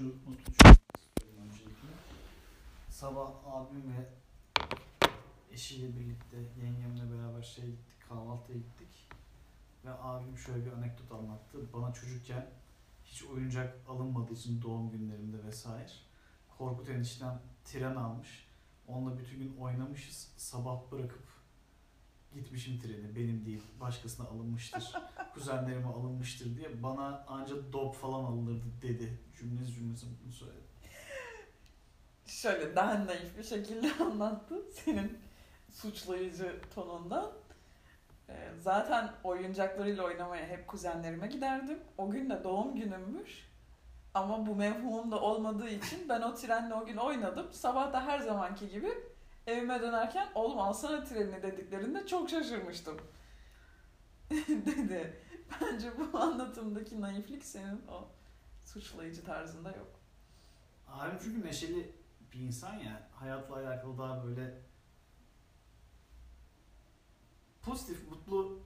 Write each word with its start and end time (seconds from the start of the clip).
şu 0.00 0.06
notu 0.06 0.50
istiyorum 0.50 1.44
öncelikle. 1.44 1.88
Sabah 2.88 3.30
abim 3.46 3.82
ve 3.92 4.08
eşiyle 5.52 5.96
birlikte 5.96 6.36
yengemle 6.62 7.12
beraber 7.12 7.42
şey 7.42 7.66
gittik, 7.66 8.08
kahvaltıya 8.08 8.58
gittik. 8.58 9.08
Ve 9.84 9.90
abim 9.92 10.38
şöyle 10.38 10.66
bir 10.66 10.72
anekdot 10.72 11.12
anlattı. 11.12 11.72
Bana 11.72 11.92
çocukken 11.92 12.50
hiç 13.04 13.22
oyuncak 13.22 13.76
alınmadığı 13.88 14.32
için 14.32 14.62
doğum 14.62 14.90
günlerimde 14.90 15.44
vesaire. 15.44 15.90
Korkut 16.58 16.88
enişten 16.88 17.40
tren 17.64 17.96
almış. 17.96 18.46
Onunla 18.88 19.18
bütün 19.18 19.38
gün 19.38 19.56
oynamışız. 19.56 20.32
Sabah 20.36 20.90
bırakıp 20.92 21.24
gitmişim 22.34 22.80
treni. 22.80 23.16
Benim 23.16 23.46
değil, 23.46 23.62
başkasına 23.80 24.28
alınmıştır. 24.28 24.92
Kuzenlerime 25.34 25.88
alınmıştır 25.88 26.56
diye. 26.56 26.82
Bana 26.82 27.24
ancak 27.28 27.72
dop 27.72 27.94
falan 27.94 28.24
alınırdı 28.24 28.66
dedi. 28.82 29.18
Cümlesi 29.38 29.72
cümlesi 29.72 30.06
bunu 30.24 30.32
söyledi. 30.32 30.70
Şöyle 32.26 32.76
daha 32.76 33.06
naif 33.06 33.38
bir 33.38 33.42
şekilde 33.42 33.92
anlattı 34.04 34.54
senin 34.72 35.18
suçlayıcı 35.72 36.60
tonundan. 36.74 37.32
Ee, 38.28 38.50
zaten 38.60 39.10
oyuncaklarıyla 39.24 40.04
oynamaya 40.04 40.46
hep 40.46 40.68
kuzenlerime 40.68 41.26
giderdim. 41.26 41.78
O 41.98 42.10
gün 42.10 42.30
de 42.30 42.44
doğum 42.44 42.76
günümmüş. 42.76 43.50
Ama 44.14 44.46
bu 44.46 44.54
mevhumum 44.56 45.10
da 45.10 45.20
olmadığı 45.20 45.68
için 45.68 46.08
ben 46.08 46.22
o 46.22 46.34
trenle 46.34 46.74
o 46.74 46.86
gün 46.86 46.96
oynadım. 46.96 47.52
Sabah 47.52 47.92
da 47.92 48.06
her 48.06 48.18
zamanki 48.18 48.68
gibi 48.68 48.90
evime 49.46 49.82
dönerken 49.82 50.28
oğlum 50.34 50.58
alsana 50.58 51.04
trenini 51.04 51.42
dediklerinde 51.42 52.06
çok 52.06 52.30
şaşırmıştım. 52.30 53.00
dedi. 54.48 55.16
Bence 55.60 55.92
bu 55.98 56.18
anlatımdaki 56.18 57.00
naiflik 57.00 57.44
senin 57.44 57.86
o 57.88 58.08
suçlayıcı 58.64 59.24
tarzında 59.24 59.68
yok. 59.70 60.00
Abim 60.88 61.18
çünkü 61.22 61.46
neşeli 61.46 61.96
bir 62.32 62.40
insan 62.40 62.74
ya. 62.74 63.08
Hayatla 63.14 63.56
alakalı 63.56 63.98
daha 63.98 64.24
böyle 64.24 64.62
pozitif, 67.62 68.10
mutlu 68.10 68.60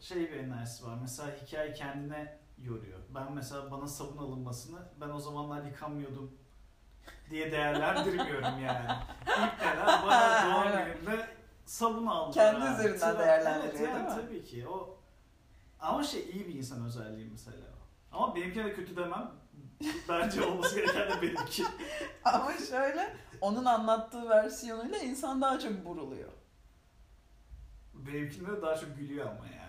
şey 0.00 0.32
bir 0.32 0.36
enerjisi 0.36 0.86
var. 0.86 0.98
Mesela 1.00 1.36
hikaye 1.36 1.72
kendine 1.72 2.38
yoruyor. 2.58 3.00
Ben 3.14 3.32
mesela 3.32 3.70
bana 3.70 3.88
sabun 3.88 4.16
alınmasını 4.16 4.88
ben 5.00 5.10
o 5.10 5.20
zamanlar 5.20 5.64
yıkamıyordum 5.64 6.38
diye 7.30 7.52
değerlendirmiyorum 7.52 8.58
yani. 8.64 8.88
İlk 9.28 9.60
neler 9.62 10.02
bana 10.06 10.46
doğum 10.46 10.84
günümde 10.84 11.26
sabun 11.66 12.06
aldılar. 12.06 12.32
Kendi 12.34 12.64
abi. 12.64 12.74
üzerinden 12.74 13.14
Tıra- 13.14 13.18
değerlendiriyor, 13.18 13.90
evet, 13.90 14.10
yani? 14.10 14.20
Tabii 14.20 14.44
ki. 14.44 14.68
O 14.68 14.98
ama 15.80 16.02
şey 16.02 16.30
iyi 16.30 16.48
bir 16.48 16.54
insan 16.54 16.84
özelliği 16.84 17.28
mesela. 17.30 17.56
Ama 18.12 18.34
benimkine 18.36 18.64
de 18.64 18.74
kötü 18.74 18.96
demem. 18.96 19.30
Bence 20.08 20.42
olması 20.44 20.76
gereken 20.76 21.10
de 21.10 21.22
benimki. 21.22 21.64
Ama 22.24 22.52
şöyle 22.70 23.16
onun 23.40 23.64
anlattığı 23.64 24.28
versiyonuyla 24.28 24.98
insan 24.98 25.42
daha 25.42 25.58
çok 25.58 25.84
buruluyor. 25.84 26.32
Benimkinde 27.94 28.52
de 28.56 28.62
daha 28.62 28.76
çok 28.76 28.96
gülüyor 28.96 29.26
ama 29.26 29.46
yani. 29.46 29.64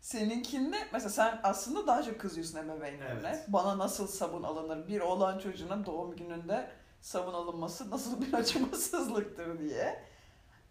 Seninkinde 0.00 0.76
mesela 0.92 1.10
sen 1.10 1.40
aslında 1.42 1.86
daha 1.86 2.02
çok 2.02 2.20
kızıyorsun 2.20 2.58
ebeveynlerine. 2.58 3.28
Evet. 3.28 3.44
Bana 3.48 3.78
nasıl 3.78 4.06
sabun 4.06 4.42
alınır? 4.42 4.88
Bir 4.88 5.00
oğlan 5.00 5.38
çocuğuna 5.38 5.86
doğum 5.86 6.16
gününde 6.16 6.70
sabun 7.04 7.34
alınması 7.34 7.90
nasıl 7.90 8.22
bir 8.22 8.32
acımasızlıktır 8.38 9.58
diye. 9.58 10.04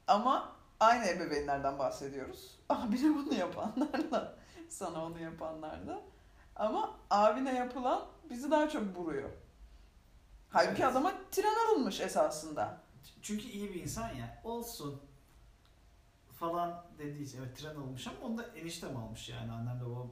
Ama 0.07 0.55
aynı 0.79 1.05
ebeveynlerden 1.05 1.79
bahsediyoruz. 1.79 2.59
Abine 2.69 3.15
bunu 3.15 3.33
yapanlarla, 3.33 4.35
sana 4.69 5.05
onu 5.05 5.19
yapanlarla. 5.19 6.01
Ama 6.55 6.99
abine 7.09 7.55
yapılan 7.55 8.05
bizi 8.29 8.51
daha 8.51 8.69
çok 8.69 8.97
vuruyor. 8.97 9.29
Halbuki 10.49 10.83
Evet. 10.83 10.91
adama 10.91 11.13
tren 11.31 11.55
alınmış 11.67 12.01
esasında. 12.01 12.81
Çünkü 13.22 13.43
iyi 13.43 13.73
bir 13.73 13.81
insan 13.81 14.09
ya. 14.09 14.41
Olsun 14.43 15.01
falan 16.31 16.85
dediği 16.97 17.23
için. 17.23 17.39
Evet 17.39 17.57
tren 17.57 17.75
almış 17.75 18.07
ama 18.07 18.17
onu 18.22 18.38
da 18.38 18.43
eniştem 18.43 18.97
almış 18.97 19.29
yani. 19.29 19.51
Annem 19.51 19.79
de 19.79 19.85
babam 19.85 20.11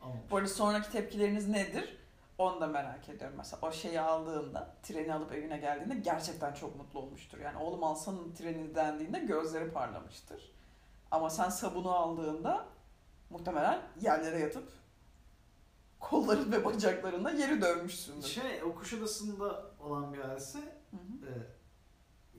almamış. 0.00 0.30
Bu 0.30 0.36
arada 0.36 0.48
sonraki 0.48 0.90
tepkileriniz 0.90 1.48
nedir? 1.48 1.97
Onu 2.38 2.60
da 2.60 2.66
merak 2.66 3.08
ediyorum. 3.08 3.36
Mesela 3.38 3.68
o 3.68 3.72
şeyi 3.72 4.00
aldığında, 4.00 4.74
treni 4.82 5.14
alıp 5.14 5.32
evine 5.32 5.58
geldiğinde 5.58 5.94
gerçekten 5.94 6.52
çok 6.54 6.76
mutlu 6.76 7.00
olmuştur. 7.00 7.38
Yani 7.38 7.58
oğlum 7.58 7.84
alsana 7.84 8.18
treni 8.38 8.74
dendiğinde 8.74 9.18
gözleri 9.18 9.70
parlamıştır. 9.72 10.52
Ama 11.10 11.30
sen 11.30 11.48
sabunu 11.48 11.90
aldığında 11.90 12.66
muhtemelen 13.30 13.82
yerlere 14.00 14.38
yatıp 14.38 14.68
kolların 16.00 16.52
ve 16.52 16.64
bacaklarına 16.64 17.30
yeri 17.30 17.60
dövmüşsündür. 17.62 18.26
Şey 18.26 18.62
o 18.62 18.74
Kuşadası'nda 18.74 19.64
olan 19.80 20.14
bir 20.14 20.18
hadise. 20.18 20.58
E, 20.58 21.32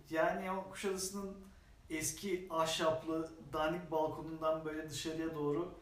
Yani 0.10 0.52
o 0.52 0.70
Kuşadası'nın 0.70 1.38
eski 1.90 2.48
ahşaplı 2.50 3.32
danik 3.54 3.92
balkonundan 3.92 4.66
böyle 4.66 4.90
dışarıya 4.90 5.36
doğru 5.36 5.80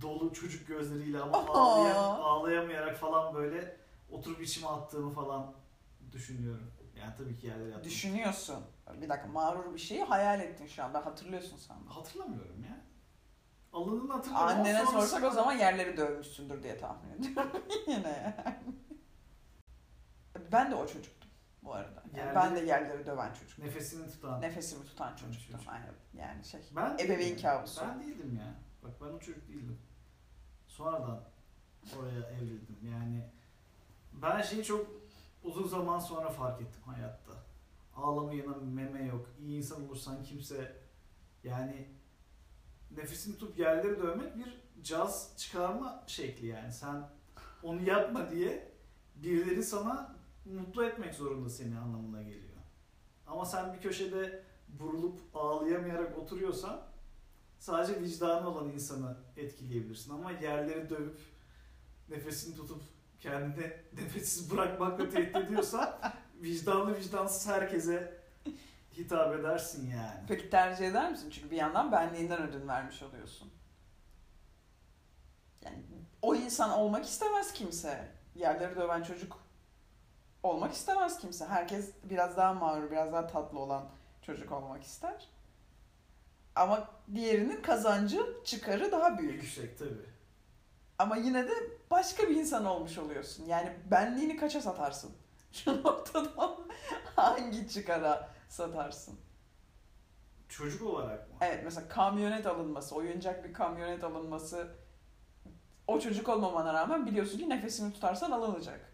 dolu 0.00 0.32
çocuk 0.32 0.68
gözleriyle 0.68 1.20
ama 1.20 1.38
Aa. 1.38 1.58
ağlayan, 1.60 1.96
ağlayamayarak 2.20 2.96
falan 2.96 3.34
böyle 3.34 3.76
oturup 4.10 4.40
içime 4.42 4.66
attığımı 4.68 5.12
falan 5.12 5.52
düşünüyorum. 6.12 6.70
Yani 7.00 7.12
tabii 7.18 7.36
ki 7.36 7.46
yerlere 7.46 7.68
yattım. 7.68 7.84
Düşünüyorsun. 7.84 8.64
Bir 9.00 9.08
dakika 9.08 9.28
mağrur 9.28 9.74
bir 9.74 9.78
şeyi 9.78 10.04
hayal 10.04 10.40
ettin 10.40 10.66
şu 10.66 10.84
an. 10.84 10.94
Ben 10.94 11.02
hatırlıyorsun 11.02 11.56
sandım. 11.56 11.86
Hatırlamıyorum 11.86 12.64
ya. 12.64 12.80
Alındığını 13.72 14.12
hatırlıyorum. 14.12 14.48
ama 14.48 14.60
Annene 14.60 14.84
sonrası- 14.84 15.08
sorsak 15.08 15.24
o 15.24 15.34
zaman 15.34 15.52
yerleri 15.52 15.96
dövmüşsündür 15.96 16.62
diye 16.62 16.78
tahmin 16.78 17.10
ediyorum 17.10 17.50
yine 17.86 18.34
yani. 18.38 18.74
Ben 20.52 20.70
de 20.70 20.74
o 20.74 20.86
çocuktum 20.86 21.30
bu 21.62 21.74
arada. 21.74 22.02
Yani 22.16 22.18
Yerleri- 22.18 22.34
Ben 22.34 22.56
de 22.56 22.60
yerleri 22.60 23.06
döven 23.06 23.32
çocuktum. 23.34 23.64
Nefesini 23.64 24.10
tutan. 24.10 24.40
Nefesimi 24.40 24.84
tutan 24.84 25.16
çocuktum. 25.16 25.56
Çocuk. 25.56 25.72
Aynen. 25.72 25.94
Yani 26.14 26.44
şey. 26.44 26.60
Ben 26.76 26.94
Ebeveyn 26.98 27.18
değildim. 27.18 27.42
kabusu. 27.42 27.80
Ben 27.80 28.02
değildim 28.02 28.36
ya. 28.40 28.54
Bak 28.82 28.90
ben 29.00 29.06
o 29.06 29.18
çocuk 29.18 29.48
değildim. 29.48 29.78
Sonradan 30.66 31.24
oraya 31.98 32.20
evrildim. 32.30 32.78
Yani 32.92 33.30
ben 34.12 34.42
şeyi 34.42 34.64
çok 34.64 34.86
uzun 35.42 35.68
zaman 35.68 35.98
sonra 35.98 36.30
fark 36.30 36.60
ettim 36.60 36.82
hayatta. 36.86 37.32
Ağlamayana 37.96 38.56
meme 38.56 39.04
yok. 39.04 39.26
İyi 39.40 39.58
insan 39.58 39.86
olursan 39.86 40.22
kimse 40.22 40.76
yani 41.44 41.88
nefesini 42.96 43.38
tutup 43.38 43.58
yerleri 43.58 43.98
dövmek 43.98 44.36
bir 44.36 44.60
caz 44.82 45.34
çıkarma 45.36 46.04
şekli 46.06 46.46
yani. 46.46 46.72
Sen 46.72 47.08
onu 47.62 47.82
yapma 47.82 48.30
diye 48.30 48.72
birileri 49.16 49.62
sana 49.62 50.16
mutlu 50.44 50.84
etmek 50.84 51.14
zorunda 51.14 51.50
seni 51.50 51.78
anlamına 51.78 52.22
geliyor. 52.22 52.50
Ama 53.26 53.44
sen 53.44 53.74
bir 53.74 53.80
köşede 53.80 54.42
burulup 54.68 55.20
ağlayamayarak 55.34 56.18
oturuyorsan 56.18 56.89
sadece 57.60 58.00
vicdanı 58.00 58.48
olan 58.48 58.68
insanı 58.68 59.16
etkileyebilirsin 59.36 60.12
ama 60.12 60.30
yerleri 60.30 60.90
dövüp 60.90 61.18
nefesini 62.08 62.56
tutup 62.56 62.82
kendini 63.20 63.72
nefessiz 63.92 64.50
bırakmakla 64.50 65.08
tehdit 65.08 65.36
ediyorsan 65.36 65.98
vicdanlı 66.42 66.96
vicdansız 66.96 67.48
herkese 67.48 68.20
hitap 68.96 69.34
edersin 69.34 69.90
yani. 69.90 70.20
Peki 70.28 70.50
tercih 70.50 70.86
eder 70.86 71.10
misin? 71.10 71.30
Çünkü 71.30 71.50
bir 71.50 71.56
yandan 71.56 71.92
benliğinden 71.92 72.42
ödün 72.42 72.68
vermiş 72.68 73.02
oluyorsun. 73.02 73.50
Yani 75.64 75.84
o 76.22 76.34
insan 76.34 76.70
olmak 76.70 77.04
istemez 77.04 77.52
kimse. 77.52 78.08
Yerleri 78.34 78.76
döven 78.76 79.02
çocuk 79.02 79.38
olmak 80.42 80.72
istemez 80.72 81.18
kimse. 81.18 81.46
Herkes 81.46 81.90
biraz 82.04 82.36
daha 82.36 82.54
mağrur, 82.54 82.90
biraz 82.90 83.12
daha 83.12 83.26
tatlı 83.26 83.58
olan 83.58 83.88
çocuk 84.22 84.52
olmak 84.52 84.82
ister. 84.82 85.28
Ama 86.54 86.88
diğerinin 87.14 87.62
kazancı, 87.62 88.44
çıkarı 88.44 88.92
daha 88.92 89.18
büyük. 89.18 89.42
Yüksek 89.42 89.78
tabii. 89.78 90.10
Ama 90.98 91.16
yine 91.16 91.48
de 91.48 91.52
başka 91.90 92.22
bir 92.22 92.36
insan 92.36 92.64
olmuş 92.64 92.98
oluyorsun. 92.98 93.44
Yani 93.44 93.76
benliğini 93.90 94.36
kaça 94.36 94.60
satarsın? 94.60 95.12
Şu 95.52 95.82
noktada 95.82 96.56
hangi 97.16 97.68
çıkara 97.68 98.28
satarsın? 98.48 99.20
Çocuk 100.48 100.82
olarak 100.82 101.28
mı? 101.28 101.36
Evet 101.40 101.60
mesela 101.64 101.88
kamyonet 101.88 102.46
alınması, 102.46 102.94
oyuncak 102.94 103.44
bir 103.44 103.52
kamyonet 103.52 104.04
alınması 104.04 104.68
o 105.86 106.00
çocuk 106.00 106.28
olmamana 106.28 106.74
rağmen 106.74 107.06
biliyorsun 107.06 107.38
ki 107.38 107.48
nefesini 107.48 107.92
tutarsan 107.92 108.30
alınacak. 108.30 108.92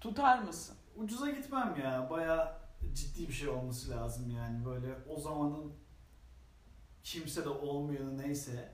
Tutar 0.00 0.38
mısın? 0.38 0.76
Ucuza 0.96 1.30
gitmem 1.30 1.76
ya. 1.84 2.10
Baya 2.10 2.60
ciddi 2.92 3.28
bir 3.28 3.32
şey 3.32 3.48
olması 3.48 3.90
lazım 3.90 4.30
yani. 4.30 4.64
Böyle 4.64 4.94
o 5.08 5.20
zamanın 5.20 5.72
kimse 7.04 7.44
de 7.44 7.48
olmayanı 7.48 8.18
neyse 8.18 8.72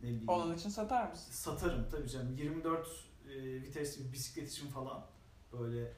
ne 0.00 0.06
bileyim. 0.08 0.28
Onun 0.28 0.54
için 0.54 0.68
satar 0.68 1.10
mısın? 1.10 1.32
Satarım 1.32 1.88
tabii 1.90 2.08
canım. 2.08 2.36
24 2.36 2.88
e, 3.28 3.42
vitesli 3.62 4.04
bir 4.04 4.12
bisiklet 4.12 4.50
için 4.50 4.68
falan 4.68 5.06
böyle 5.52 5.92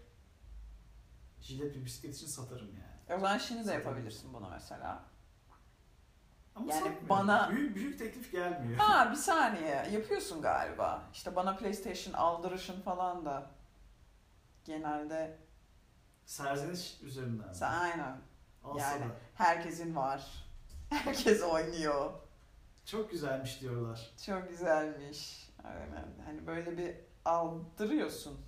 jilet 1.40 1.74
bir 1.76 1.84
bisiklet 1.84 2.14
için 2.16 2.26
satarım 2.26 2.66
yani. 2.68 2.96
E 3.08 3.14
o 3.14 3.18
zaman 3.20 3.38
şimdi 3.38 3.66
de 3.68 3.72
yapabilirsin 3.72 4.34
bunu 4.34 4.48
mesela. 4.50 5.04
Ama 6.54 6.74
Yani 6.74 6.96
bana- 7.08 7.50
Büyük, 7.50 7.76
büyük 7.76 7.98
teklif 7.98 8.32
gelmiyor. 8.32 8.78
Ha 8.78 9.10
bir 9.10 9.16
saniye 9.16 9.88
yapıyorsun 9.92 10.42
galiba. 10.42 11.02
İşte 11.12 11.36
bana 11.36 11.56
PlayStation 11.56 12.14
aldırışın 12.14 12.80
falan 12.80 13.24
da 13.24 13.50
genelde 14.64 15.38
Serzeniş 16.26 17.00
üzerinden. 17.02 17.52
sen 17.52 17.72
aynen 17.72 18.16
Olsa 18.64 18.80
yani. 18.90 19.00
da. 19.04 19.14
herkesin 19.34 19.96
var. 19.96 20.45
Herkes 20.90 21.42
oynuyor. 21.42 22.10
Çok 22.84 23.10
güzelmiş 23.10 23.60
diyorlar. 23.60 24.10
Çok 24.26 24.48
güzelmiş. 24.48 25.50
Aynen. 25.64 26.06
Hani 26.24 26.46
böyle 26.46 26.78
bir 26.78 26.94
aldırıyorsun. 27.24 28.40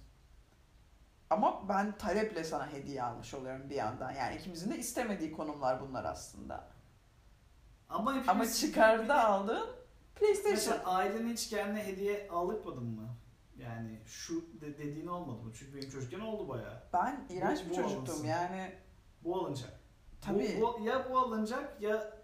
Ama 1.31 1.69
ben 1.69 1.99
taleple 1.99 2.45
sana 2.45 2.73
hediye 2.73 3.03
almış 3.03 3.35
oluyorum 3.35 3.71
bir 3.71 3.75
yandan. 3.75 4.13
Yani 4.13 4.37
ikimizin 4.37 4.71
de 4.71 4.79
istemediği 4.79 5.33
konumlar 5.33 5.81
bunlar 5.81 6.05
aslında. 6.05 6.69
Ama. 7.89 8.23
Ama 8.29 8.53
çıkarda 8.53 9.25
aldığın 9.29 9.71
PlayStation. 10.17 10.55
Mesela 10.55 10.83
ailen 10.85 11.29
hiç 11.29 11.49
kendine 11.51 11.87
hediye 11.87 12.29
aldırmadın 12.31 12.85
mı? 12.85 13.09
Yani 13.57 14.01
şu 14.07 14.61
de 14.61 14.79
dediğin 14.79 15.07
olmadı 15.07 15.43
mı? 15.43 15.53
Çünkü 15.59 15.77
benim 15.77 15.91
çocukken 15.91 16.21
oldu 16.21 16.49
bayağı. 16.49 16.83
Ben 16.93 17.27
iğrenç 17.31 17.61
Bu- 17.61 17.65
bir 17.65 17.71
bu 17.71 17.75
çocuktum 17.75 18.01
olmasın. 18.01 18.27
yani. 18.27 18.73
Bu 19.25 19.39
alınacak. 19.41 19.81
Tabii. 20.21 20.59
Bu, 20.61 20.79
bu- 20.81 20.85
ya 20.85 21.11
bu 21.11 21.19
alınacak 21.19 21.83
ya 21.83 22.18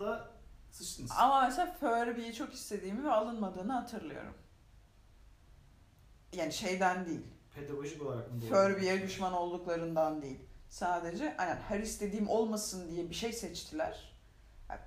da 0.00 0.28
sıçtınız. 0.70 1.10
Ama 1.18 1.42
mesela 1.42 1.72
Furby'yi 1.80 2.34
çok 2.34 2.54
istediğimi 2.54 3.04
ve 3.04 3.10
alınmadığını 3.10 3.72
hatırlıyorum. 3.72 4.34
Yani 6.32 6.52
şeyden 6.52 7.06
değil. 7.06 7.26
Pedagojik 7.54 8.02
olarak 8.02 8.32
mı? 8.32 8.40
Furby'ye 8.40 9.02
düşman 9.02 9.32
olduklarından 9.32 10.22
değil. 10.22 10.40
Sadece 10.68 11.36
aynen 11.38 11.56
her 11.56 11.80
istediğim 11.80 12.28
olmasın 12.28 12.90
diye 12.90 13.10
bir 13.10 13.14
şey 13.14 13.32
seçtiler. 13.32 14.14
Yani 14.70 14.80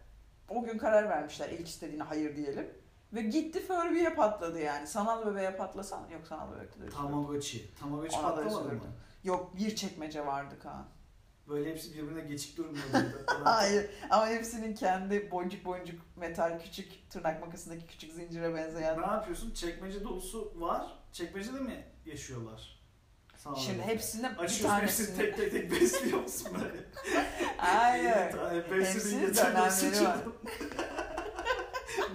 o 0.50 0.64
gün 0.64 0.78
karar 0.78 1.10
vermişler 1.10 1.50
ilk 1.50 1.68
istediğine 1.68 2.04
hayır 2.04 2.36
diyelim. 2.36 2.74
Ve 3.14 3.22
gitti 3.22 3.68
Furby'ye 3.68 4.14
patladı 4.14 4.60
yani. 4.60 4.88
Sanal 4.88 5.26
bebeğe 5.26 5.56
patlasan 5.56 6.10
yok 6.10 6.28
sanal 6.28 6.56
bebekte 6.56 6.82
de. 6.82 6.90
Tamagotchi. 6.90 7.76
Tamagotchi 7.80 8.22
patlamadı 8.22 8.74
mı? 8.74 8.82
Yok 9.24 9.58
bir 9.58 9.76
çekmece 9.76 10.26
vardı 10.26 10.56
Kaan. 10.64 10.86
Böyle 11.50 11.70
hepsi 11.70 11.94
birbirine 11.94 12.22
geçik 12.22 12.58
durmuyordu. 12.58 13.26
Hayır 13.44 13.90
ama 14.10 14.28
hepsinin 14.28 14.76
kendi 14.76 15.32
boncuk 15.32 15.66
boncuk 15.66 16.00
metal 16.16 16.60
küçük 16.60 17.10
tırnak 17.10 17.42
makasındaki 17.46 17.88
küçük 17.88 18.12
zincire 18.14 18.56
benzeyen. 18.56 19.02
ne 19.02 19.06
yapıyorsun? 19.06 19.52
Çekmece 19.54 20.04
dolusu 20.04 20.54
var. 20.56 20.88
Çekmecede 21.14 21.60
mi 21.60 21.86
yaşıyorlar? 22.06 22.78
Sağ. 23.36 23.56
Şimdi 23.56 23.82
hepsinde 23.82 24.30
bir 24.32 24.38
Açıyorsun 24.44 24.82
hepsini 24.82 25.08
tanesini... 25.08 25.18
tek 25.18 25.38
tek 25.38 25.52
tek 25.52 25.72
besliyor 25.72 26.20
musun 26.22 26.52
böyle? 26.64 26.84
Hayır. 27.58 28.32
Tane 28.32 28.58
Hepsinin 28.58 28.80
besledin 28.80 29.20
yeter 29.20 29.46
dönemleri 29.46 29.68
olsun 29.68 29.88
var. 29.88 29.94
canım. 29.94 30.36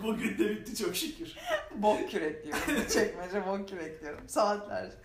Bugün 0.02 0.38
de 0.38 0.50
bitti 0.50 0.76
çok 0.76 0.96
şükür. 0.96 1.36
Bok 1.76 2.10
kürek 2.10 2.44
diyorum. 2.44 2.88
Çekmece 2.88 3.46
bok 3.46 3.68
kürek 3.68 4.00
diyorum. 4.00 4.28
Saatlerce. 4.28 4.96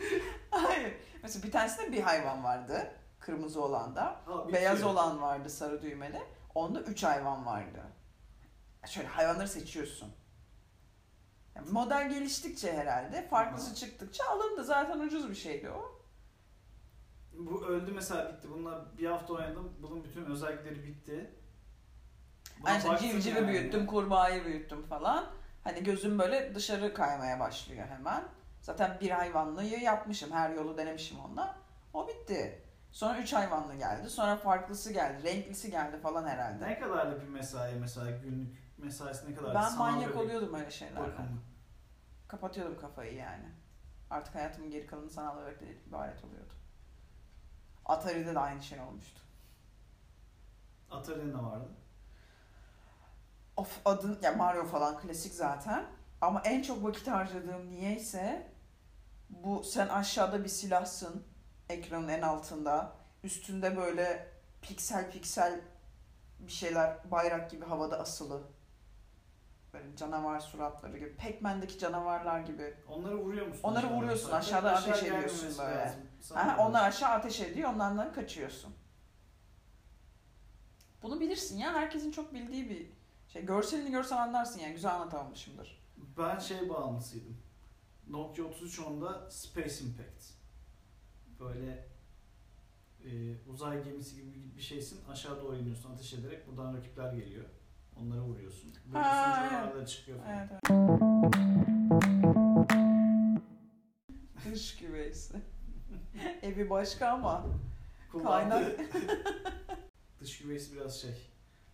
Hayır. 0.51 0.93
Mesela 1.23 1.43
bir 1.43 1.51
tanesinde 1.51 1.91
bir 1.91 2.01
hayvan 2.01 2.43
vardı. 2.43 2.91
Kırmızı 3.27 3.63
olan 3.63 3.95
da. 3.95 4.03
Ha. 4.25 4.53
Beyaz 4.53 4.83
olan 4.83 5.21
vardı 5.21 5.49
sarı 5.49 5.81
düğmeli. 5.81 6.21
Onda 6.55 6.81
üç 6.81 7.03
hayvan 7.03 7.45
vardı. 7.45 7.81
Şöyle 8.85 9.07
hayvanları 9.07 9.47
seçiyorsun. 9.47 10.11
Yani 11.55 11.69
model 11.69 12.09
geliştikçe 12.09 12.77
herhalde, 12.77 13.27
farklısı 13.27 13.67
Aha. 13.67 13.75
çıktıkça 13.75 14.23
alındı. 14.29 14.63
Zaten 14.63 14.99
ucuz 14.99 15.29
bir 15.29 15.35
şeydi 15.35 15.69
o. 15.69 16.01
Bu 17.33 17.65
öldü 17.65 17.91
mesela 17.91 18.33
bitti. 18.33 18.49
Bununla 18.49 18.85
bir 18.97 19.05
hafta 19.05 19.33
oynadım. 19.33 19.73
Bunun 19.81 20.03
bütün 20.03 20.25
özellikleri 20.25 20.83
bitti. 20.83 21.31
Buna 22.61 22.69
Yani 22.69 22.99
civcivi 22.99 23.37
yani. 23.37 23.47
büyüttüm, 23.47 23.87
kurbağayı 23.87 24.45
büyüttüm 24.45 24.83
falan. 24.83 25.25
Hani 25.63 25.83
gözüm 25.83 26.19
böyle 26.19 26.55
dışarı 26.55 26.93
kaymaya 26.93 27.39
başlıyor 27.39 27.87
hemen. 27.87 28.23
Zaten 28.61 28.97
bir 29.01 29.09
hayvanlıyı 29.09 29.79
yapmışım, 29.79 30.31
her 30.31 30.49
yolu 30.49 30.77
denemişim 30.77 31.19
onunla. 31.19 31.55
O 31.93 32.07
bitti. 32.07 32.66
Sonra 32.91 33.19
üç 33.19 33.33
hayvanlı 33.33 33.75
geldi, 33.75 34.09
sonra 34.09 34.35
farklısı 34.35 34.93
geldi, 34.93 35.23
renklisi 35.23 35.71
geldi 35.71 35.97
falan 35.97 36.27
herhalde. 36.27 36.67
Ne 36.67 36.79
kadarlık 36.79 37.21
bir 37.21 37.27
mesai 37.27 37.75
mesela 37.75 38.11
günlük 38.11 38.57
mesaisi 38.77 39.31
ne 39.31 39.35
kadar? 39.35 39.55
Ben 39.55 39.61
Sanal 39.61 39.77
manyak 39.91 40.09
bebek 40.09 40.21
oluyordum 40.21 40.53
öyle 40.53 40.71
şeylerden. 40.71 41.03
bakımı. 41.11 41.41
Kapatıyordum 42.27 42.81
kafayı 42.81 43.13
yani. 43.15 43.45
Artık 44.09 44.35
hayatımın 44.35 44.71
geri 44.71 44.87
kalanı 44.87 45.09
sanal 45.09 45.41
bebekle 45.41 45.75
ibaret 45.87 46.23
oluyordu. 46.23 46.53
Atari'de 47.85 48.35
de 48.35 48.39
aynı 48.39 48.63
şey 48.63 48.79
olmuştu. 48.79 49.21
Atari'nin 50.91 51.33
ne 51.37 51.43
vardı? 51.43 51.69
Of 53.57 53.81
adın 53.85 54.19
ya 54.21 54.31
Mario 54.31 54.65
falan 54.65 54.99
klasik 54.99 55.33
zaten. 55.33 55.85
Ama 56.21 56.41
en 56.45 56.61
çok 56.61 56.83
vakit 56.83 57.07
harcadığım 57.07 57.69
niyeyse 57.71 58.51
bu 59.29 59.63
sen 59.63 59.87
aşağıda 59.87 60.43
bir 60.43 60.49
silahsın 60.49 61.27
ekranın 61.69 62.07
en 62.07 62.21
altında. 62.21 62.91
Üstünde 63.23 63.77
böyle 63.77 64.27
piksel 64.61 65.11
piksel 65.11 65.61
bir 66.39 66.51
şeyler 66.51 67.11
bayrak 67.11 67.51
gibi 67.51 67.65
havada 67.65 67.99
asılı. 67.99 68.41
Böyle 69.73 69.95
canavar 69.95 70.39
suratları 70.39 70.97
gibi. 70.97 71.15
Pac-Man'deki 71.15 71.79
canavarlar 71.79 72.39
gibi. 72.39 72.73
Onları 72.87 73.17
vuruyor 73.17 73.47
musun? 73.47 73.61
Onları 73.63 73.79
aşağıdan? 73.85 73.97
vuruyorsun, 73.97 74.25
Zaten 74.25 74.39
aşağıdan 74.39 74.73
aşağı 74.73 74.91
ateş 74.91 75.03
ediyorsun 75.03 75.55
böyle. 75.59 75.73
göre. 75.73 76.55
onlar 76.57 76.87
aşağı 76.87 77.09
ateş 77.09 77.41
ediyor, 77.41 77.73
onlardan 77.73 78.13
kaçıyorsun. 78.13 78.75
Bunu 81.01 81.19
bilirsin 81.19 81.57
ya. 81.57 81.73
Herkesin 81.73 82.11
çok 82.11 82.33
bildiği 82.33 82.69
bir 82.69 82.91
şey. 83.33 83.45
Görselini 83.45 83.91
görsen 83.91 84.17
anlarsın 84.17 84.59
yani. 84.59 84.73
Güzel 84.73 84.93
anlatamamışımdır. 84.95 85.83
Ben 86.17 86.39
şey 86.39 86.69
bağımlısıydım. 86.69 87.37
Nokia 88.09 88.43
3310'da 88.45 89.31
Space 89.31 89.83
Impact. 89.85 90.36
Böyle 91.39 91.87
e, 93.05 93.35
uzay 93.47 93.83
gemisi 93.83 94.15
gibi 94.15 94.55
bir 94.57 94.61
şeysin. 94.61 95.05
Aşağı 95.05 95.41
doğru 95.41 95.57
iniyorsun 95.57 95.93
ateş 95.93 96.13
ederek. 96.13 96.47
Buradan 96.47 96.77
rakipler 96.77 97.13
geliyor. 97.13 97.45
Onları 97.95 98.21
vuruyorsun. 98.21 98.73
Böyle 98.93 99.77
evet. 99.77 99.87
çıkıyor 99.87 100.19
falan. 100.19 100.37
Evet. 100.37 100.49
evet. 100.51 100.87
Dış 104.45 104.77
güveysi. 104.77 105.33
Evi 106.41 106.69
başka 106.69 107.09
ama 107.09 107.45
Kullandığı 108.11 108.77
dış 110.19 110.41
güveysi 110.41 110.75
biraz 110.75 111.01
şey. 111.01 111.31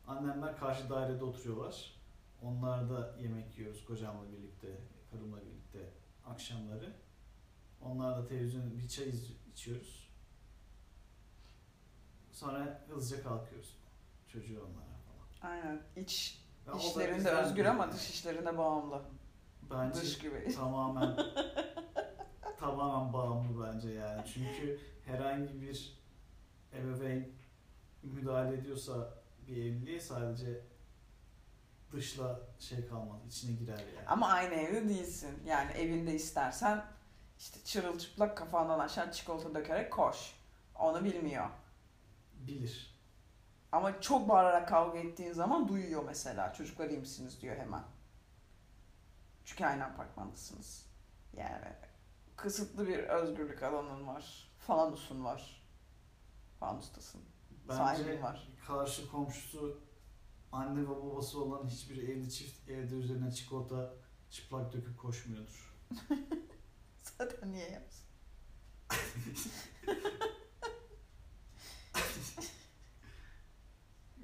Annemler 0.07 0.57
karşı 0.57 0.89
dairede 0.89 1.23
oturuyorlar. 1.23 1.93
Onlar 2.41 2.89
da 2.89 3.15
yemek 3.21 3.57
yiyoruz 3.57 3.85
kocamla 3.85 4.31
birlikte, 4.31 4.67
karımla 5.11 5.37
birlikte 5.45 5.79
akşamları. 6.25 6.93
Onlar 7.85 8.17
da 8.17 8.27
televizyon 8.27 8.77
bir 8.77 8.87
çay 8.87 9.11
içiyoruz. 9.51 10.09
Sonra 12.31 12.85
hızlıca 12.89 13.23
kalkıyoruz. 13.23 13.77
Çocuğu 14.27 14.59
onlara 14.61 14.97
falan. 15.39 15.51
aynen 15.51 15.81
iç 15.95 16.43
da 16.65 16.77
işlerinde 16.77 17.29
özgür 17.29 17.65
ama 17.65 17.91
dış 17.91 18.09
işlerinde 18.09 18.57
bağımlı. 18.57 19.01
Bence 19.69 20.01
Dış 20.01 20.17
güveysi. 20.17 20.55
tamamen 20.59 21.17
tamamen 22.59 23.13
bağımlı 23.13 23.67
bence 23.67 23.89
yani. 23.89 24.21
Çünkü 24.33 24.79
herhangi 25.05 25.61
bir 25.61 25.97
ebeveyn 26.73 27.29
müdahale 28.03 28.57
ediyorsa 28.57 29.13
bir 29.47 29.57
evliliğe 29.57 29.99
sadece 29.99 30.61
dışla 31.91 32.41
şey 32.59 32.87
kalmaz, 32.87 33.25
içine 33.27 33.55
girer 33.55 33.77
yani. 33.95 34.07
Ama 34.07 34.27
aynı 34.27 34.53
evde 34.53 34.89
değilsin. 34.89 35.39
Yani 35.45 35.71
evinde 35.71 36.13
istersen 36.13 36.85
işte 37.43 37.63
çırılçıplak 37.63 38.37
kafandan 38.37 38.79
aşağı 38.79 39.11
çikolata 39.11 39.55
dökerek 39.55 39.93
koş. 39.93 40.35
Onu 40.75 41.03
bilmiyor. 41.03 41.49
Bilir. 42.33 42.99
Ama 43.71 44.01
çok 44.01 44.29
bağırarak 44.29 44.69
kavga 44.69 44.99
ettiğin 44.99 45.33
zaman 45.33 45.67
duyuyor 45.67 46.03
mesela. 46.05 46.53
Çocuklar 46.53 46.89
iyi 46.89 46.99
misiniz 46.99 47.41
diyor 47.41 47.57
hemen. 47.57 47.83
Çünkü 49.45 49.65
aynı 49.65 49.85
apartmandasınız. 49.85 50.85
Yani 51.37 51.65
kısıtlı 52.35 52.87
bir 52.87 52.99
özgürlük 52.99 53.63
alanın 53.63 54.07
var. 54.07 54.49
Fanusun 54.59 55.25
var. 55.25 55.63
Fanustasın. 56.59 57.21
Bence 57.69 57.77
Sahibin 57.77 58.21
var. 58.21 58.47
karşı 58.67 59.11
komşusu 59.11 59.81
anne 60.51 60.81
ve 60.81 60.89
babası 60.89 61.43
olan 61.43 61.67
hiçbir 61.67 62.09
evli 62.09 62.31
çift 62.31 62.69
evde 62.69 62.95
üzerine 62.95 63.31
çikolata 63.31 63.93
çıplak 64.29 64.73
döküp 64.73 64.97
koşmuyordur. 64.97 65.73
Zaten 67.03 67.51
niye 67.51 67.69
yapsın? 67.69 68.05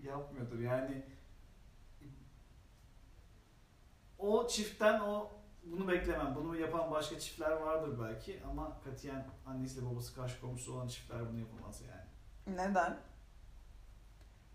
Yapmıyordur 0.03 0.59
yani. 0.59 1.05
O 4.17 4.47
çiftten 4.47 4.99
o 4.99 5.31
bunu 5.63 5.87
beklemem. 5.87 6.35
Bunu 6.35 6.55
yapan 6.55 6.91
başka 6.91 7.19
çiftler 7.19 7.51
vardır 7.51 7.99
belki 8.03 8.43
ama 8.49 8.81
katiyen 8.83 9.27
annesiyle 9.45 9.85
babası 9.85 10.15
karşı 10.15 10.41
komşusu 10.41 10.73
olan 10.73 10.87
çiftler 10.87 11.29
bunu 11.29 11.39
yapamaz 11.39 11.81
yani. 11.81 12.09
Neden? 12.57 12.99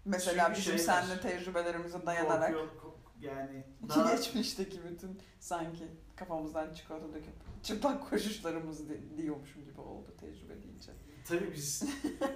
Mesela 0.05 0.45
Çünkü 0.47 0.59
bizim 0.59 0.79
şey 0.79 0.87
seninle 0.87 1.21
tecrübelerimize 1.21 2.07
dayanarak 2.07 2.55
Korkuyor, 2.55 2.69
ko- 2.69 2.95
yani 3.21 3.67
daha 3.89 4.15
geçmişteki 4.15 4.85
bütün 4.85 5.23
sanki 5.41 5.89
kafamızdan 6.17 6.75
çikolata 6.75 7.09
döküp 7.09 7.33
çıplak 7.63 8.11
koşuşlarımız 8.11 8.89
di- 8.89 9.17
diyormuşum 9.17 9.65
gibi 9.65 9.81
oldu 9.81 10.15
tecrübe 10.21 10.63
deyince. 10.63 10.93
tabii 11.29 11.53
biz 11.53 11.85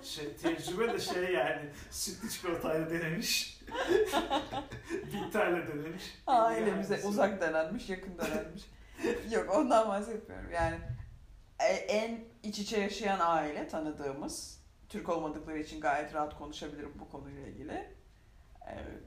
şey, 0.02 0.37
tecrübe 0.37 0.92
de 0.92 0.99
şey 0.99 1.32
yani 1.32 1.70
sütlü 1.90 2.30
çikolatayla 2.30 2.90
denemiş. 2.90 3.61
Bitterle 5.12 5.68
denemiş. 5.68 6.02
Ailemize 6.26 6.94
Yani- 6.94 7.06
uzak 7.06 7.40
denenmiş, 7.40 7.90
yakın 7.90 8.18
denenmiş. 8.18 8.62
Yok 9.30 9.54
ondan 9.56 9.88
bahsetmiyorum. 9.88 10.50
Yani 10.52 10.76
e- 11.61 11.73
en 11.73 12.25
iç 12.42 12.58
içe 12.58 12.80
yaşayan 12.80 13.18
aile 13.20 13.68
tanıdığımız, 13.68 14.61
Türk 14.88 15.08
olmadıkları 15.08 15.58
için 15.58 15.80
gayet 15.80 16.14
rahat 16.14 16.38
konuşabilirim 16.38 16.92
bu 16.99 17.08
konuyla 17.08 17.47
ilgili. 17.47 17.97
Evet. 18.66 19.04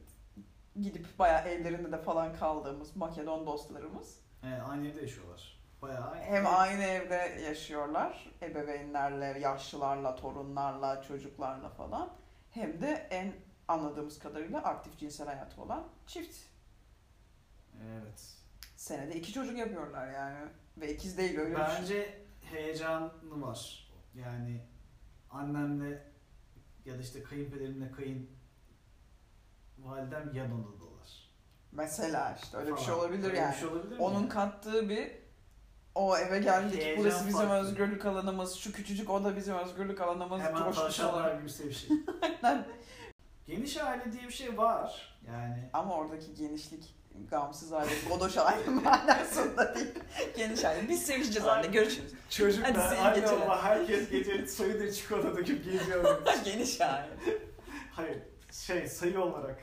Gidip 0.81 1.19
bayağı 1.19 1.47
evlerinde 1.47 1.91
de 1.91 1.97
falan 2.01 2.35
kaldığımız 2.35 2.95
Makedon 2.95 3.45
dostlarımız. 3.47 4.19
Evet, 4.43 4.62
aynı 4.69 4.88
evde 4.88 5.01
yaşıyorlar. 5.01 5.62
Bayağı 5.81 6.15
Hem 6.15 6.48
aynı 6.48 6.83
evde 6.83 7.41
yaşıyorlar, 7.45 8.31
ebeveynlerle, 8.41 9.39
yaşlılarla, 9.39 10.15
torunlarla, 10.15 11.03
çocuklarla 11.03 11.69
falan. 11.69 12.13
Hem 12.51 12.81
de 12.81 13.07
en 13.10 13.33
anladığımız 13.67 14.19
kadarıyla 14.19 14.63
aktif 14.63 14.98
cinsel 14.98 15.27
hayatı 15.27 15.62
olan 15.62 15.88
çift. 16.07 16.38
Evet. 17.89 18.38
Senede 18.75 19.15
iki 19.15 19.33
çocuk 19.33 19.57
yapıyorlar 19.57 20.12
yani. 20.12 20.50
Ve 20.77 20.93
ikiz 20.93 21.17
değil 21.17 21.39
öyle 21.39 21.55
düşün. 21.55 21.65
Bence 21.81 22.21
heyecanı 22.41 23.12
var. 23.24 23.88
Yani 24.15 24.62
annemle 25.29 26.12
ya 26.86 26.98
da 26.98 27.01
işte 27.01 27.24
kayınpederimle 27.24 27.91
kayın 27.91 28.29
validem 29.79 30.33
yan 30.33 30.51
odadalar. 30.51 30.90
Mesela 31.71 32.37
işte 32.43 32.57
öyle 32.57 32.71
bir 32.71 32.77
şey 32.77 32.85
Falan. 32.85 32.99
olabilir 32.99 33.27
Öyle 33.29 33.37
yani. 33.37 33.55
Şey 33.55 33.67
olabilir 33.67 33.95
mi? 33.97 34.01
Onun 34.03 34.27
kattığı 34.27 34.89
bir 34.89 35.11
o 35.95 36.17
eve 36.17 36.39
geldik 36.39 36.81
Heyecan 36.83 37.03
burası 37.03 37.27
bizim 37.27 37.39
farklı. 37.47 37.55
özgürlük 37.55 38.05
alanımız 38.05 38.55
şu 38.55 38.71
küçücük 38.73 39.09
oda 39.09 39.35
bizim 39.35 39.55
özgürlük 39.55 40.01
alanımız 40.01 40.41
Hemen 40.41 40.57
coşkusu 40.63 40.81
tavşanlar 40.81 41.13
olarak. 41.13 41.37
gibi 41.39 41.69
bir 41.69 41.73
şey. 41.73 41.89
Aynen. 42.43 42.65
Geniş 43.47 43.77
aile 43.77 44.11
diye 44.13 44.23
bir 44.23 44.33
şey 44.33 44.57
var. 44.57 45.17
Yani 45.27 45.69
Ama 45.73 45.95
oradaki 45.95 46.35
genişlik 46.35 46.95
gamsız 47.31 47.73
aile, 47.73 47.91
godoş 48.09 48.37
aile 48.37 48.69
manasında 48.69 49.75
değil. 49.75 49.87
Geniş 50.37 50.65
aile. 50.65 50.89
Biz 50.89 51.03
sevişeceğiz 51.05 51.47
anne 51.47 51.67
görüşürüz. 51.67 52.13
Hadi 52.13 52.29
çocuklar, 52.35 52.89
seni 52.89 52.99
anne 52.99 53.19
geçelim. 53.19 53.41
baba 53.41 53.63
herkes 53.63 54.09
gece 54.09 54.47
soyudur 54.47 54.91
çikolata 54.91 55.35
döküp 55.37 55.65
geziyor. 55.65 56.21
Geniş 56.45 56.81
aile. 56.81 57.09
Hayır, 57.91 58.17
şey 58.51 58.87
sayı 58.87 59.21
olarak 59.21 59.59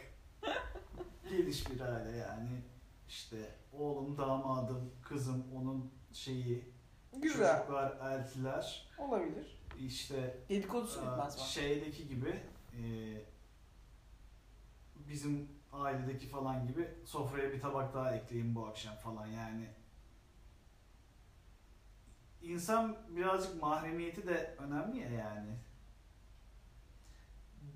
geniş 1.30 1.70
bir 1.70 1.80
aile 1.80 2.16
yani. 2.16 2.62
İşte 3.08 3.37
oğlum, 3.73 4.18
damadım, 4.18 4.90
kızım, 5.02 5.44
onun 5.56 5.90
şeyi, 6.12 6.73
Güzel. 7.16 7.56
çocuklar, 7.58 8.12
eltiler. 8.12 8.88
Olabilir. 8.99 9.58
İşte 9.78 10.37
Dedikodusu 10.49 11.00
Aa, 11.00 11.02
bitmez 11.16 11.38
var. 11.38 11.44
Şeydeki 11.44 12.08
gibi 12.08 12.40
e, 12.73 12.82
bizim 15.08 15.49
ailedeki 15.73 16.26
falan 16.26 16.66
gibi 16.66 16.88
sofraya 17.04 17.52
bir 17.52 17.61
tabak 17.61 17.94
daha 17.94 18.14
ekleyin 18.16 18.54
bu 18.54 18.66
akşam 18.66 18.97
falan 18.97 19.26
yani. 19.26 19.68
İnsan 22.42 22.97
birazcık 23.16 23.62
mahremiyeti 23.62 24.26
de 24.26 24.56
önemli 24.58 24.99
ya 24.99 25.11
yani. 25.11 25.56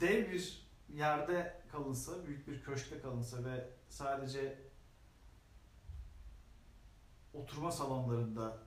Dev 0.01 0.33
bir 0.33 0.72
yerde 0.93 1.63
kalınsa, 1.73 2.27
büyük 2.27 2.49
bir 2.49 2.63
köşkte 2.63 3.01
kalınsa 3.01 3.45
ve 3.45 3.69
sadece 3.89 4.59
oturma 7.35 7.71
salonlarında 7.71 8.59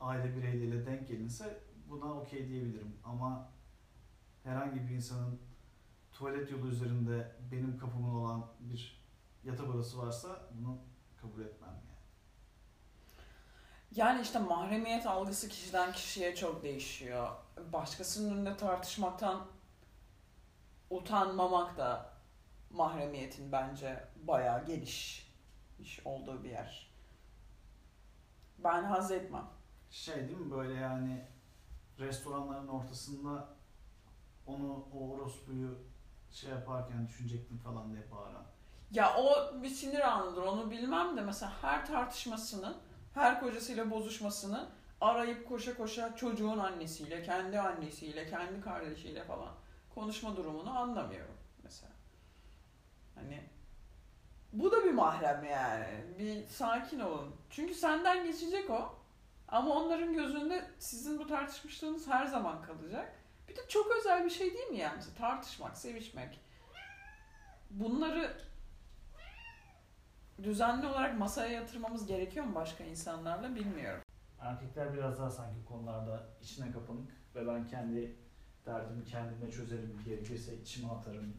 aile 0.00 0.36
bireyleriyle 0.36 0.86
denk 0.86 1.08
gelinse 1.08 1.60
buna 1.88 2.12
okey 2.12 2.48
diyebilirim. 2.48 2.96
Ama 3.04 3.52
herhangi 4.44 4.88
bir 4.88 4.94
insanın 4.94 5.40
tuvalet 6.12 6.50
yolu 6.50 6.68
üzerinde 6.68 7.36
benim 7.52 7.78
kapımın 7.78 8.14
olan 8.14 8.46
bir 8.60 9.02
yatak 9.44 9.68
odası 9.68 9.98
varsa 9.98 10.48
bunu 10.52 10.78
kabul 11.20 11.40
etmem 11.40 11.70
yani. 11.70 11.82
Yani 13.96 14.22
işte 14.22 14.38
mahremiyet 14.38 15.06
algısı 15.06 15.48
kişiden 15.48 15.92
kişiye 15.92 16.34
çok 16.34 16.62
değişiyor. 16.62 17.28
Başkasının 17.72 18.34
önünde 18.34 18.56
tartışmaktan 18.56 19.46
utanmamak 20.96 21.76
da 21.76 22.12
mahremiyetin 22.70 23.52
bence 23.52 24.04
bayağı 24.16 24.66
geniş 24.66 25.26
iş 25.78 26.06
olduğu 26.06 26.44
bir 26.44 26.50
yer. 26.50 26.92
Ben 28.58 28.84
haz 28.84 29.12
etmem. 29.12 29.46
Şey 29.90 30.14
değil 30.14 30.38
mi 30.38 30.50
böyle 30.50 30.74
yani 30.74 31.24
restoranların 31.98 32.68
ortasında 32.68 33.48
onu 34.46 34.86
o 34.94 35.10
orospuyu 35.10 35.78
şey 36.30 36.50
yaparken 36.50 37.06
düşünecektim 37.06 37.58
falan 37.58 37.92
diye 37.92 38.10
bağıran. 38.10 38.44
Ya 38.90 39.16
o 39.16 39.52
bir 39.62 39.68
sinir 39.68 40.00
anıdır 40.00 40.42
onu 40.42 40.70
bilmem 40.70 41.16
de 41.16 41.20
mesela 41.20 41.52
her 41.62 41.86
tartışmasını, 41.86 42.74
her 43.14 43.40
kocasıyla 43.40 43.90
bozuşmasını 43.90 44.68
arayıp 45.00 45.48
koşa 45.48 45.76
koşa 45.76 46.16
çocuğun 46.16 46.58
annesiyle, 46.58 47.22
kendi 47.22 47.60
annesiyle, 47.60 48.26
kendi 48.26 48.60
kardeşiyle 48.60 49.24
falan 49.24 49.52
konuşma 49.94 50.36
durumunu 50.36 50.78
anlamıyorum 50.78 51.36
mesela. 51.64 51.92
Hani 53.14 53.42
bu 54.52 54.72
da 54.72 54.84
bir 54.84 54.92
mahrem 54.92 55.44
yani. 55.44 55.86
Bir 56.18 56.46
sakin 56.46 57.00
olun. 57.00 57.36
Çünkü 57.50 57.74
senden 57.74 58.26
geçecek 58.26 58.70
o. 58.70 58.98
Ama 59.48 59.74
onların 59.74 60.14
gözünde 60.14 60.70
sizin 60.78 61.18
bu 61.18 61.26
tartışmışlığınız 61.26 62.08
her 62.08 62.26
zaman 62.26 62.62
kalacak. 62.62 63.12
Bir 63.48 63.56
de 63.56 63.60
çok 63.68 63.96
özel 63.98 64.24
bir 64.24 64.30
şey 64.30 64.54
değil 64.54 64.68
mi 64.68 64.78
yani? 64.78 65.02
Tartışmak, 65.18 65.78
sevişmek. 65.78 66.40
Bunları 67.70 68.36
düzenli 70.42 70.86
olarak 70.86 71.18
masaya 71.18 71.52
yatırmamız 71.52 72.06
gerekiyor 72.06 72.44
mu 72.44 72.54
başka 72.54 72.84
insanlarla 72.84 73.54
bilmiyorum. 73.54 74.02
Erkekler 74.40 74.94
biraz 74.94 75.18
daha 75.18 75.30
sanki 75.30 75.64
konularda 75.64 76.26
içine 76.42 76.72
kapanık 76.72 77.10
ve 77.34 77.46
ben 77.46 77.66
kendi 77.66 78.16
derdimi 78.66 79.04
kendime 79.04 79.50
çözerim 79.50 80.02
gerekirse 80.04 80.54
içime 80.56 80.88
atarım. 80.92 81.34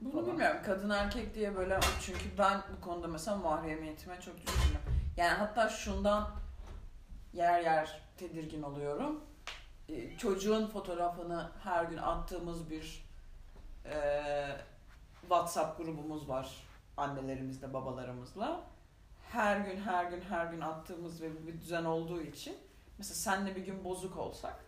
Bunu 0.00 0.12
Falan. 0.12 0.26
bilmiyorum. 0.26 0.60
Kadın 0.64 0.90
erkek 0.90 1.34
diye 1.34 1.56
böyle 1.56 1.80
çünkü 2.00 2.38
ben 2.38 2.62
bu 2.76 2.80
konuda 2.84 3.08
mesela 3.08 3.36
mahremiyetime 3.36 4.20
çok 4.20 4.36
düşkünüm. 4.36 4.80
Yani 5.16 5.34
hatta 5.34 5.68
şundan 5.68 6.30
yer 7.32 7.60
yer 7.60 8.00
tedirgin 8.16 8.62
oluyorum. 8.62 9.20
Ee, 9.88 10.16
Çocuğun 10.16 10.66
fotoğrafını 10.66 11.50
her 11.62 11.84
gün 11.84 11.96
attığımız 11.96 12.70
bir 12.70 13.04
e, 13.84 14.22
WhatsApp 15.20 15.78
grubumuz 15.78 16.28
var 16.28 16.66
annelerimizle 16.96 17.72
babalarımızla. 17.74 18.60
Her 19.32 19.60
gün 19.60 19.76
her 19.80 20.04
gün 20.04 20.20
her 20.20 20.46
gün 20.46 20.60
attığımız 20.60 21.22
ve 21.22 21.46
bir 21.46 21.60
düzen 21.60 21.84
olduğu 21.84 22.22
için 22.22 22.56
mesela 22.98 23.14
senle 23.14 23.56
bir 23.56 23.64
gün 23.64 23.84
bozuk 23.84 24.16
olsak 24.16 24.64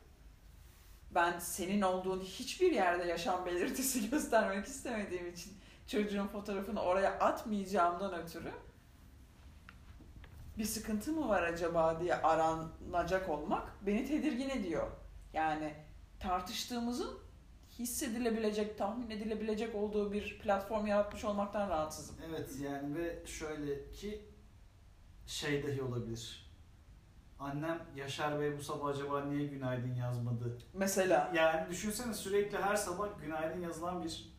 ben 1.14 1.38
senin 1.38 1.82
olduğun 1.82 2.20
hiçbir 2.20 2.72
yerde 2.72 3.04
yaşam 3.04 3.46
belirtisi 3.46 4.10
göstermek 4.10 4.66
istemediğim 4.66 5.30
için 5.30 5.52
çocuğun 5.86 6.26
fotoğrafını 6.26 6.80
oraya 6.80 7.18
atmayacağımdan 7.18 8.14
ötürü 8.14 8.52
bir 10.58 10.64
sıkıntı 10.64 11.12
mı 11.12 11.28
var 11.28 11.42
acaba 11.42 12.00
diye 12.00 12.14
aranacak 12.14 13.28
olmak 13.28 13.86
beni 13.86 14.06
tedirgin 14.06 14.48
ediyor. 14.48 14.90
Yani 15.32 15.74
tartıştığımızın 16.20 17.18
hissedilebilecek, 17.78 18.78
tahmin 18.78 19.10
edilebilecek 19.10 19.74
olduğu 19.74 20.12
bir 20.12 20.38
platform 20.38 20.86
yaratmış 20.86 21.24
olmaktan 21.24 21.68
rahatsızım. 21.68 22.16
Evet 22.28 22.50
yani 22.60 22.94
ve 22.94 23.26
şöyle 23.26 23.90
ki 23.92 24.24
şey 25.26 25.66
dahi 25.66 25.82
olabilir. 25.82 26.48
Annem 27.38 27.83
Yaşar 27.97 28.40
Bey 28.40 28.59
bu 28.59 28.62
sabah 28.62 28.87
acaba 28.88 29.25
niye 29.25 29.47
günaydın 29.47 29.95
yazmadı? 29.95 30.59
Mesela 30.75 31.33
Yani 31.35 31.71
düşünsene 31.71 32.14
sürekli 32.14 32.59
her 32.59 32.76
sabah 32.76 33.09
günaydın 33.23 33.61
yazılan 33.61 34.04
bir 34.04 34.33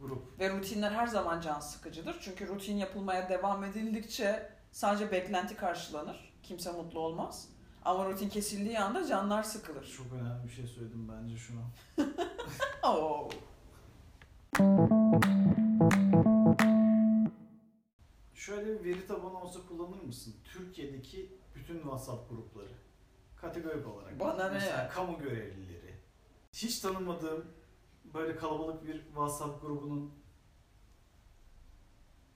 grup. 0.00 0.38
ve 0.38 0.50
rutinler 0.58 0.90
her 0.90 1.06
zaman 1.06 1.40
can 1.40 1.60
sıkıcıdır. 1.60 2.16
Çünkü 2.20 2.48
rutin 2.48 2.76
yapılmaya 2.76 3.28
devam 3.28 3.64
edildikçe 3.64 4.52
sadece 4.72 5.12
beklenti 5.12 5.56
karşılanır. 5.56 6.32
Kimse 6.42 6.72
mutlu 6.72 7.00
olmaz. 7.00 7.48
Ama 7.84 8.04
rutin 8.06 8.28
kesildiği 8.28 8.78
anda 8.80 9.06
canlar 9.06 9.42
sıkılır. 9.42 9.86
Çok 9.96 10.12
önemli 10.12 10.44
bir 10.44 10.52
şey 10.52 10.66
söyledim 10.66 11.08
bence 11.08 11.36
şunu. 11.36 11.60
Oo. 12.82 13.28
Şöyle 18.34 18.80
bir 18.80 18.84
veri 18.84 19.06
tabanı 19.06 19.40
olsa 19.40 19.60
kullanır 19.68 20.02
mısın? 20.02 20.34
Türkiye'deki 20.44 21.39
bütün 21.54 21.78
WhatsApp 21.80 22.30
grupları. 22.30 22.72
Kategorik 23.36 23.86
olarak. 23.86 24.20
Bana 24.20 24.46
ne 24.46 24.52
Mesela 24.52 24.82
ya? 24.82 24.88
kamu 24.88 25.18
görevlileri. 25.18 25.94
Hiç 26.52 26.78
tanımadığım 26.78 27.44
böyle 28.14 28.36
kalabalık 28.36 28.86
bir 28.86 29.04
WhatsApp 29.04 29.62
grubunun 29.62 30.12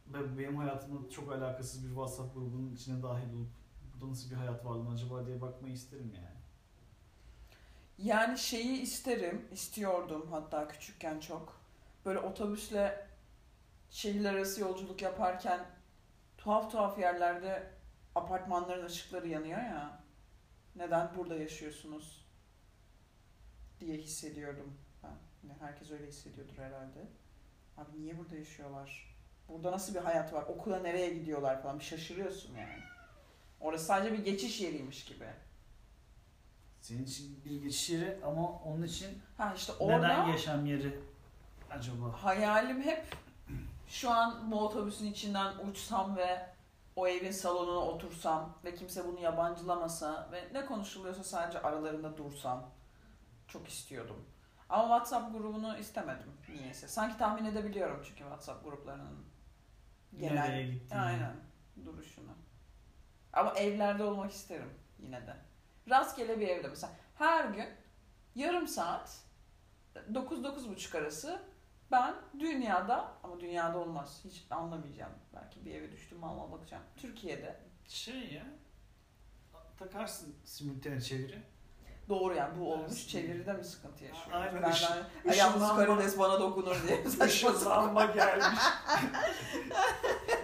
ve 0.06 0.38
benim 0.38 0.56
hayatımla 0.56 1.10
çok 1.10 1.32
alakasız 1.32 1.84
bir 1.84 1.88
WhatsApp 1.88 2.34
grubunun 2.34 2.74
içine 2.74 3.02
dahil 3.02 3.34
olup 3.34 3.48
burada 3.92 4.10
nasıl 4.10 4.30
bir 4.30 4.36
hayat 4.36 4.64
var 4.64 4.74
lan 4.76 4.94
acaba 4.94 5.26
diye 5.26 5.40
bakmayı 5.40 5.74
isterim 5.74 6.12
yani. 6.14 6.34
Yani 7.98 8.38
şeyi 8.38 8.80
isterim, 8.80 9.48
istiyordum 9.52 10.26
hatta 10.30 10.68
küçükken 10.68 11.20
çok. 11.20 11.60
Böyle 12.04 12.18
otobüsle 12.18 13.06
şehirler 13.90 14.34
arası 14.34 14.60
yolculuk 14.60 15.02
yaparken 15.02 15.66
tuhaf 16.38 16.72
tuhaf 16.72 16.98
yerlerde 16.98 17.73
apartmanların 18.14 18.86
ışıkları 18.86 19.28
yanıyor 19.28 19.58
ya. 19.58 20.00
Neden 20.76 21.10
burada 21.16 21.34
yaşıyorsunuz 21.36 22.24
diye 23.80 23.96
hissediyordum 23.96 24.74
ben. 25.02 25.08
Yani 25.48 25.58
herkes 25.60 25.90
öyle 25.90 26.06
hissediyordur 26.06 26.56
herhalde. 26.58 26.98
Abi 27.78 28.02
niye 28.02 28.18
burada 28.18 28.36
yaşıyorlar? 28.36 29.14
Burada 29.48 29.72
nasıl 29.72 29.94
bir 29.94 30.00
hayat 30.00 30.32
var? 30.32 30.42
Okula 30.42 30.78
nereye 30.78 31.14
gidiyorlar 31.14 31.62
falan 31.62 31.78
bir 31.78 31.84
şaşırıyorsun 31.84 32.54
yani. 32.56 32.78
Orası 33.60 33.84
sadece 33.84 34.12
bir 34.18 34.24
geçiş 34.24 34.60
yeriymiş 34.60 35.04
gibi. 35.04 35.26
Senin 36.80 37.04
için 37.04 37.44
bir 37.44 37.62
geçiş 37.62 37.90
yeri 37.90 38.18
ama 38.24 38.48
onun 38.52 38.82
için 38.82 39.22
Ha 39.38 39.52
işte 39.56 39.72
orada 39.72 40.08
neden 40.08 40.26
yaşam 40.26 40.66
yeri 40.66 41.00
acaba? 41.70 42.12
hayalim 42.24 42.82
hep 42.82 43.04
şu 43.88 44.10
an 44.10 44.50
bu 44.52 44.60
otobüsün 44.60 45.06
içinden 45.06 45.54
uçsam 45.70 46.16
ve 46.16 46.46
o 46.96 47.08
evin 47.08 47.30
salonuna 47.30 47.78
otursam 47.78 48.58
ve 48.64 48.74
kimse 48.74 49.06
bunu 49.06 49.20
yabancılamasa 49.20 50.28
ve 50.32 50.48
ne 50.52 50.66
konuşuluyorsa 50.66 51.24
sadece 51.24 51.62
aralarında 51.62 52.16
dursam 52.16 52.70
çok 53.48 53.68
istiyordum. 53.68 54.26
Ama 54.68 54.82
WhatsApp 54.82 55.32
grubunu 55.32 55.78
istemedim 55.78 56.32
niyeyse. 56.48 56.88
Sanki 56.88 57.18
tahmin 57.18 57.44
edebiliyorum 57.44 58.02
çünkü 58.04 58.18
WhatsApp 58.18 58.64
gruplarının 58.64 59.24
genel 60.18 60.48
Nereye 60.48 60.66
gittiğini. 60.70 61.00
aynen 61.00 61.36
duruşunu. 61.84 62.30
Ama 63.32 63.52
evlerde 63.52 64.04
olmak 64.04 64.32
isterim 64.32 64.70
yine 64.98 65.26
de. 65.26 65.36
Rastgele 65.90 66.40
bir 66.40 66.48
evde 66.48 66.68
mesela 66.68 66.92
her 67.14 67.44
gün 67.44 67.68
yarım 68.34 68.68
saat 68.68 69.18
9-9.30 70.12 70.98
arası 70.98 71.42
ben 71.90 72.14
dünyada 72.38 73.12
ama 73.22 73.40
dünyada 73.40 73.78
olmaz 73.78 74.20
hiç 74.24 74.46
anlamayacağım. 74.50 75.12
Belki 75.34 75.64
bir 75.64 75.74
eve 75.74 75.92
düştüm 75.92 76.24
alma 76.24 76.52
bakacağım. 76.52 76.82
Türkiye'de 76.96 77.60
Şey 77.88 78.32
ya 78.32 78.42
takarsın 79.78 80.36
simultane 80.44 81.00
çeviri. 81.00 81.42
doğru 82.08 82.34
yani 82.34 82.58
bu 82.60 82.72
olmuş 82.72 82.92
Evet. 82.98 83.08
çeviride 83.08 83.52
mi 83.52 83.64
sıkıntı 83.64 84.04
yaşıyoruz? 84.04 84.32
Aynen, 84.34 84.62
Ben, 84.62 84.74
ben, 85.24 85.32
yalnız 85.32 85.68
karides 85.68 86.18
bana 86.18 86.40
dokunur 86.40 86.76
diye. 86.88 87.26
Işınlanma 87.28 88.04
gelmiş. 88.14 88.58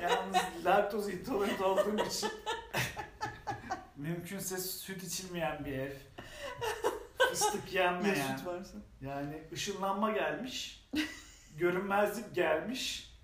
Yalnız 0.03 0.65
laktoz 0.65 1.09
intolerant 1.09 1.61
olduğum 1.61 2.05
için 2.07 2.31
mümkünse 3.97 4.59
süt 4.59 5.03
içilmeyen 5.03 5.65
bir 5.65 5.73
ev. 5.73 5.93
Fıstık 7.31 7.73
Ya 7.73 7.83
yenmeyen. 7.85 8.37
süt 8.37 8.47
varsa. 8.47 8.77
Yani 9.01 9.43
ışınlanma 9.53 10.11
gelmiş. 10.11 10.89
Görünmezlik 11.61 12.35
gelmiş. 12.35 13.15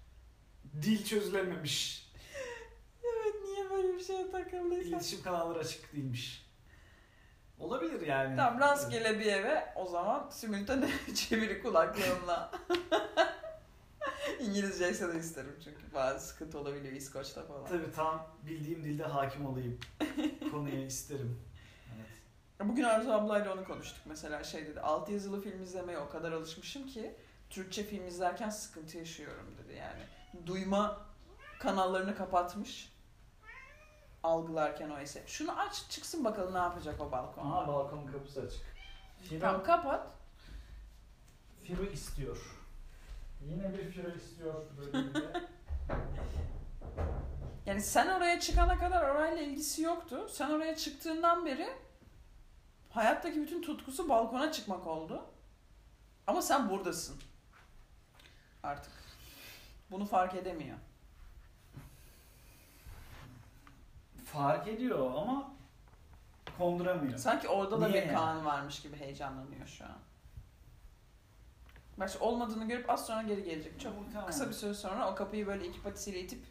Dil 0.82 1.04
çözülememiş. 1.04 2.08
Evet 3.02 3.34
niye 3.44 3.70
böyle 3.70 3.94
bir 3.94 4.04
şeye 4.04 4.30
takıldıysan. 4.30 4.88
İletişim 4.88 5.22
kanalları 5.22 5.58
açık 5.58 5.92
değilmiş. 5.92 6.46
Olabilir 7.58 8.06
yani. 8.06 8.36
Tamam 8.36 8.60
rastgele 8.60 9.20
bir 9.20 9.26
eve 9.26 9.72
o 9.76 9.86
zaman 9.86 10.30
simultane 10.30 10.90
çeviri 11.14 11.62
kulaklığımla. 11.62 12.50
İngilizce 14.40 14.84
de 14.84 15.18
isterim 15.18 15.56
çünkü 15.64 15.94
bazı 15.94 16.26
sıkıntı 16.26 16.58
olabiliyor 16.58 16.94
İskoç'ta 16.94 17.42
falan. 17.42 17.66
Tabii 17.66 17.92
tam 17.92 18.26
bildiğim 18.46 18.84
dilde 18.84 19.04
hakim 19.04 19.46
olayım. 19.46 19.78
Konuya 20.50 20.86
isterim. 20.86 21.40
Evet. 21.96 22.68
Bugün 22.68 22.82
Arzu 22.82 23.10
ablayla 23.10 23.52
onu 23.52 23.64
konuştuk 23.64 24.02
mesela 24.06 24.44
şey 24.44 24.66
dedi. 24.66 24.80
Alt 24.80 25.08
yazılı 25.08 25.40
film 25.40 25.62
izlemeye 25.62 25.98
o 25.98 26.08
kadar 26.08 26.32
alışmışım 26.32 26.86
ki 26.86 27.16
Türkçe 27.50 27.84
film 27.84 28.06
izlerken 28.06 28.50
sıkıntı 28.50 28.98
yaşıyorum 28.98 29.54
dedi 29.64 29.74
yani. 29.74 30.02
Duyma 30.46 31.00
kanallarını 31.58 32.16
kapatmış 32.16 32.92
algılarken 34.22 34.90
o 34.90 35.00
ise. 35.00 35.22
Şunu 35.26 35.60
aç 35.60 35.84
çıksın 35.90 36.24
bakalım 36.24 36.54
ne 36.54 36.58
yapacak 36.58 37.00
o 37.00 37.12
balkonda. 37.12 37.56
Aha 37.56 37.68
balkonun 37.68 38.06
kapısı 38.06 38.40
açık. 38.40 38.60
Firo, 39.28 39.40
Tamam 39.40 39.64
kapat. 39.64 40.06
Firo 41.64 41.84
istiyor. 41.84 42.58
Yine 43.44 43.72
bir 43.78 43.90
Firo 43.90 44.10
istiyor 44.10 44.54
bölümünde. 44.78 45.18
Yani 47.66 47.80
sen 47.80 48.06
oraya 48.06 48.40
çıkana 48.40 48.78
kadar 48.78 49.02
orayla 49.10 49.42
ilgisi 49.42 49.82
yoktu. 49.82 50.28
Sen 50.32 50.50
oraya 50.50 50.76
çıktığından 50.76 51.46
beri 51.46 51.68
hayattaki 52.90 53.40
bütün 53.42 53.62
tutkusu 53.62 54.08
balkona 54.08 54.52
çıkmak 54.52 54.86
oldu. 54.86 55.24
Ama 56.26 56.42
sen 56.42 56.70
buradasın. 56.70 57.16
Artık. 58.66 58.92
Bunu 59.90 60.04
fark 60.04 60.34
edemiyor. 60.34 60.76
Fark 64.24 64.68
ediyor 64.68 65.14
ama 65.16 65.52
konduramıyor. 66.58 67.18
Sanki 67.18 67.48
orada 67.48 67.80
da 67.80 67.88
Niye 67.88 68.02
bir 68.02 68.06
yani? 68.06 68.16
Kaan 68.16 68.44
varmış 68.44 68.82
gibi 68.82 68.96
heyecanlanıyor 68.96 69.66
şu 69.66 69.84
an. 69.84 69.98
Bak 71.98 72.10
şimdi 72.10 72.24
olmadığını 72.24 72.68
görüp 72.68 72.90
az 72.90 73.06
sonra 73.06 73.22
geri 73.22 73.44
gelecek. 73.44 73.80
Çok 73.80 73.92
Tamam. 74.12 74.28
kısa 74.28 74.48
bir 74.48 74.54
süre 74.54 74.74
sonra 74.74 75.12
o 75.12 75.14
kapıyı 75.14 75.46
böyle 75.46 75.68
iki 75.68 75.82
patisiyle 75.82 76.20
itip 76.20 76.44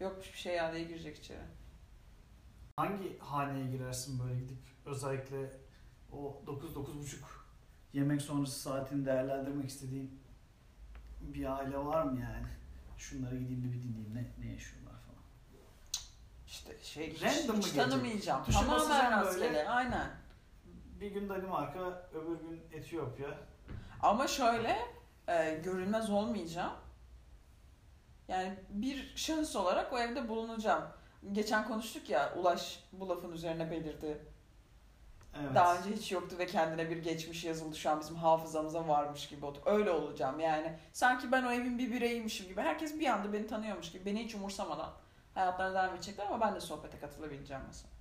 yokmuş 0.00 0.32
bir 0.32 0.38
şey 0.38 0.54
ya 0.54 0.72
diye 0.72 0.84
girecek 0.84 1.18
içeri. 1.18 1.42
Hangi 2.76 3.18
haneye 3.18 3.70
girersin 3.70 4.18
böyle 4.18 4.40
gidip 4.40 4.58
özellikle 4.86 5.50
o 6.12 6.42
9-9.30 6.46 7.16
yemek 7.92 8.22
sonrası 8.22 8.60
saatini 8.60 9.06
değerlendirmek 9.06 9.68
istediğin 9.70 10.25
bir 11.34 11.58
aile 11.58 11.78
var 11.78 12.02
mı 12.02 12.20
yani? 12.20 12.46
Şunları 12.98 13.36
gideyim 13.36 13.62
de 13.62 13.72
bir 13.72 13.82
dinleyeyim 13.82 14.14
ne, 14.14 14.44
ne 14.44 14.52
yaşıyorlar 14.52 14.92
falan. 14.92 15.22
İşte 16.46 16.76
şey 16.82 17.12
hiç, 17.12 17.22
Random 17.22 17.56
hiç 17.56 17.64
gelecek? 17.64 17.76
tanımayacağım. 17.76 18.44
Tuşa 18.44 18.60
Tamamen 18.60 19.10
rastgele. 19.10 19.48
böyle. 19.48 19.68
Aynen. 19.68 20.10
Bir 21.00 21.10
gün 21.10 21.28
Danimarka, 21.28 22.08
öbür 22.14 22.40
gün 22.48 22.62
Etiyopya. 22.72 23.28
Ama 24.02 24.28
şöyle 24.28 24.78
e, 25.28 25.60
görünmez 25.64 26.10
olmayacağım. 26.10 26.72
Yani 28.28 28.54
bir 28.70 29.12
şahıs 29.16 29.56
olarak 29.56 29.92
o 29.92 29.98
evde 29.98 30.28
bulunacağım. 30.28 30.84
Geçen 31.32 31.68
konuştuk 31.68 32.10
ya 32.10 32.34
Ulaş 32.36 32.84
bu 32.92 33.08
lafın 33.08 33.32
üzerine 33.32 33.70
belirdi. 33.70 34.18
Evet. 35.34 35.54
Daha 35.54 35.78
önce 35.78 35.90
hiç 35.90 36.12
yoktu 36.12 36.36
ve 36.38 36.46
kendine 36.46 36.90
bir 36.90 36.96
geçmiş 36.96 37.44
yazıldı 37.44 37.76
şu 37.76 37.90
an 37.90 38.00
bizim 38.00 38.16
hafızamıza 38.16 38.88
varmış 38.88 39.28
gibi 39.28 39.46
oldu. 39.46 39.58
Öyle 39.66 39.90
olacağım 39.90 40.40
yani. 40.40 40.78
Sanki 40.92 41.32
ben 41.32 41.42
o 41.42 41.50
evin 41.50 41.78
bir 41.78 41.92
bireymişim 41.92 42.48
gibi. 42.48 42.60
Herkes 42.60 43.00
bir 43.00 43.06
anda 43.06 43.32
beni 43.32 43.46
tanıyormuş 43.46 43.92
gibi. 43.92 44.06
Beni 44.06 44.24
hiç 44.24 44.34
umursamadan 44.34 44.92
hayatlarına 45.34 45.74
devam 45.74 45.94
edecekler 45.94 46.26
ama 46.26 46.40
ben 46.40 46.54
de 46.54 46.60
sohbete 46.60 46.98
katılabileceğim 46.98 47.62
mesela. 47.66 47.92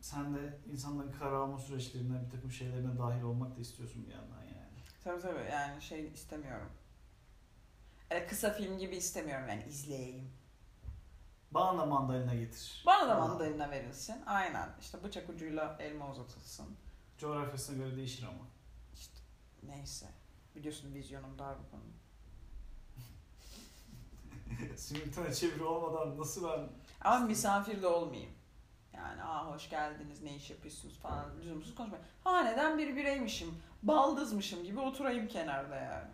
Sen 0.00 0.34
de 0.34 0.58
insanların 0.72 1.12
karar 1.12 1.32
alma 1.32 1.58
süreçlerine, 1.58 2.24
bir 2.26 2.30
takım 2.30 2.52
şeylerine 2.52 2.98
dahil 2.98 3.22
olmak 3.22 3.56
da 3.56 3.60
istiyorsun 3.60 4.06
bir 4.06 4.12
yandan 4.12 4.42
yani. 4.42 4.68
Tabii 5.04 5.22
tabii 5.22 5.50
yani 5.52 5.82
şey 5.82 6.08
istemiyorum. 6.08 6.70
Öyle 8.10 8.26
kısa 8.26 8.52
film 8.52 8.78
gibi 8.78 8.96
istemiyorum 8.96 9.48
yani 9.48 9.64
izleyeyim. 9.68 10.30
Bana 11.50 11.78
da 11.78 11.86
mandalina 11.86 12.34
getir. 12.34 12.82
Bana 12.86 13.08
da 13.08 13.18
mandalina 13.18 13.70
verilsin. 13.70 14.22
Aynen. 14.26 14.68
İşte 14.80 15.04
bıçak 15.04 15.28
ucuyla 15.28 15.76
elma 15.80 16.10
uzatılsın. 16.10 16.66
Coğrafyasına 17.18 17.76
göre 17.76 17.96
değişir 17.96 18.22
ama. 18.22 18.46
İşte 18.94 19.18
neyse. 19.62 20.06
Biliyorsun 20.56 20.94
vizyonum 20.94 21.38
dar 21.38 21.56
bu 21.58 21.70
konuda. 21.70 21.98
Simultane 24.76 25.34
çeviri 25.34 25.62
olmadan 25.62 26.18
nasıl 26.18 26.48
ben 26.48 26.68
Ama 27.00 27.18
misafir 27.26 27.82
de 27.82 27.86
olmayayım. 27.86 28.32
Yani 28.94 29.22
aa 29.22 29.54
hoş 29.54 29.70
geldiniz 29.70 30.22
ne 30.22 30.36
iş 30.36 30.50
yapıyorsunuz 30.50 30.98
falan 30.98 31.24
lüzumsuz 31.40 31.74
konuşmayın. 31.74 32.04
Haneden 32.24 32.78
bir 32.78 32.96
bireymişim, 32.96 33.54
baldızmışım 33.82 34.64
gibi 34.64 34.80
oturayım 34.80 35.28
kenarda 35.28 35.76
yani. 35.76 36.10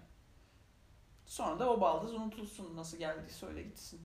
Sonra 1.26 1.58
da 1.58 1.70
o 1.70 1.80
baldız 1.80 2.14
unutulsun 2.14 2.76
nasıl 2.76 2.98
geldiyse 2.98 3.46
öyle 3.46 3.62
gitsin. 3.62 4.00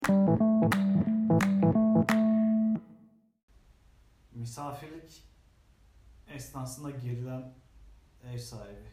Misafirlik 4.39 5.23
esnasında 6.27 6.91
gerilen 6.91 7.53
ev 8.23 8.37
sahibi. 8.37 8.89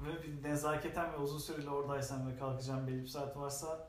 ve 0.00 0.22
bir 0.22 0.42
nezaketen 0.42 1.12
ve 1.12 1.16
uzun 1.16 1.38
süreli 1.38 1.70
oradaysan 1.70 2.30
ve 2.30 2.36
kalkacağın 2.38 2.86
belli 2.86 3.02
bir 3.02 3.06
saat 3.06 3.36
varsa 3.36 3.88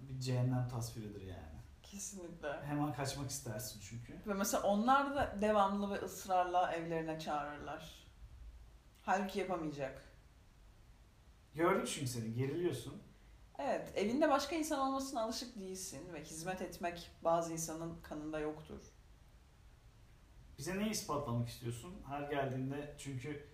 bir 0.00 0.20
cehennem 0.20 0.68
tasviridir 0.68 1.22
yani. 1.22 1.60
Kesinlikle. 1.82 2.62
Hemen 2.62 2.92
kaçmak 2.92 3.30
istersin 3.30 3.80
çünkü. 3.80 4.12
Ve 4.26 4.34
mesela 4.34 4.62
onlar 4.62 5.16
da 5.16 5.36
devamlı 5.40 5.90
ve 5.90 6.04
ısrarla 6.04 6.72
evlerine 6.72 7.20
çağırırlar. 7.20 8.06
Halbuki 9.02 9.38
yapamayacak. 9.38 10.09
Gördük 11.54 11.88
çünkü 11.94 12.06
seni 12.06 12.34
geriliyorsun. 12.34 13.02
Evet, 13.58 13.92
evinde 13.96 14.28
başka 14.30 14.56
insan 14.56 14.80
olmasına 14.80 15.22
alışık 15.22 15.56
değilsin 15.60 16.12
ve 16.12 16.22
hizmet 16.24 16.62
etmek 16.62 17.10
bazı 17.24 17.52
insanın 17.52 18.00
kanında 18.02 18.38
yoktur. 18.38 18.80
Bize 20.58 20.78
neyi 20.78 20.90
ispatlamak 20.90 21.48
istiyorsun? 21.48 21.94
Her 22.08 22.22
geldiğinde 22.22 22.94
çünkü 22.98 23.50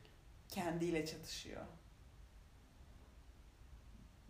Kendiyle 0.48 1.06
çatışıyor. 1.06 1.62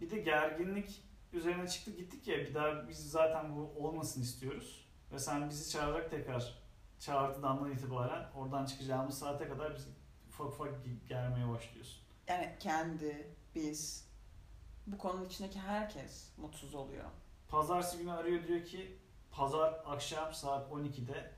bir 0.01 0.11
de 0.11 0.19
gerginlik 0.21 1.03
üzerine 1.33 1.69
çıktı 1.69 1.91
gittik 1.91 2.29
ya 2.29 2.39
bir 2.39 2.55
daha 2.55 2.89
biz 2.89 3.11
zaten 3.11 3.57
bu 3.57 3.61
olmasın 3.87 4.23
istiyoruz. 4.23 4.89
Ve 5.13 5.19
sen 5.19 5.51
bizi 5.51 5.71
çağırarak 5.71 6.11
tekrar 6.11 6.63
çağırdığından 6.99 7.73
itibaren 7.73 8.31
oradan 8.35 8.67
çıkacağımız 8.67 9.19
saate 9.19 9.49
kadar 9.49 9.75
bizi 9.75 9.89
ufak 10.29 10.47
ufak 10.47 10.75
germeye 11.09 11.49
başlıyorsun. 11.49 12.03
Yani 12.29 12.57
kendi, 12.61 13.35
biz, 13.57 14.09
bu 14.87 14.99
konunun 14.99 15.25
içindeki 15.27 15.59
herkes 15.61 16.29
mutsuz 16.37 16.75
oluyor. 16.75 17.05
Pazartesi 17.49 17.99
günü 17.99 18.13
arıyor 18.13 18.47
diyor 18.49 18.65
ki 18.65 18.99
pazar 19.31 19.83
akşam 19.87 20.35
saat 20.35 20.71
12'de 20.71 21.33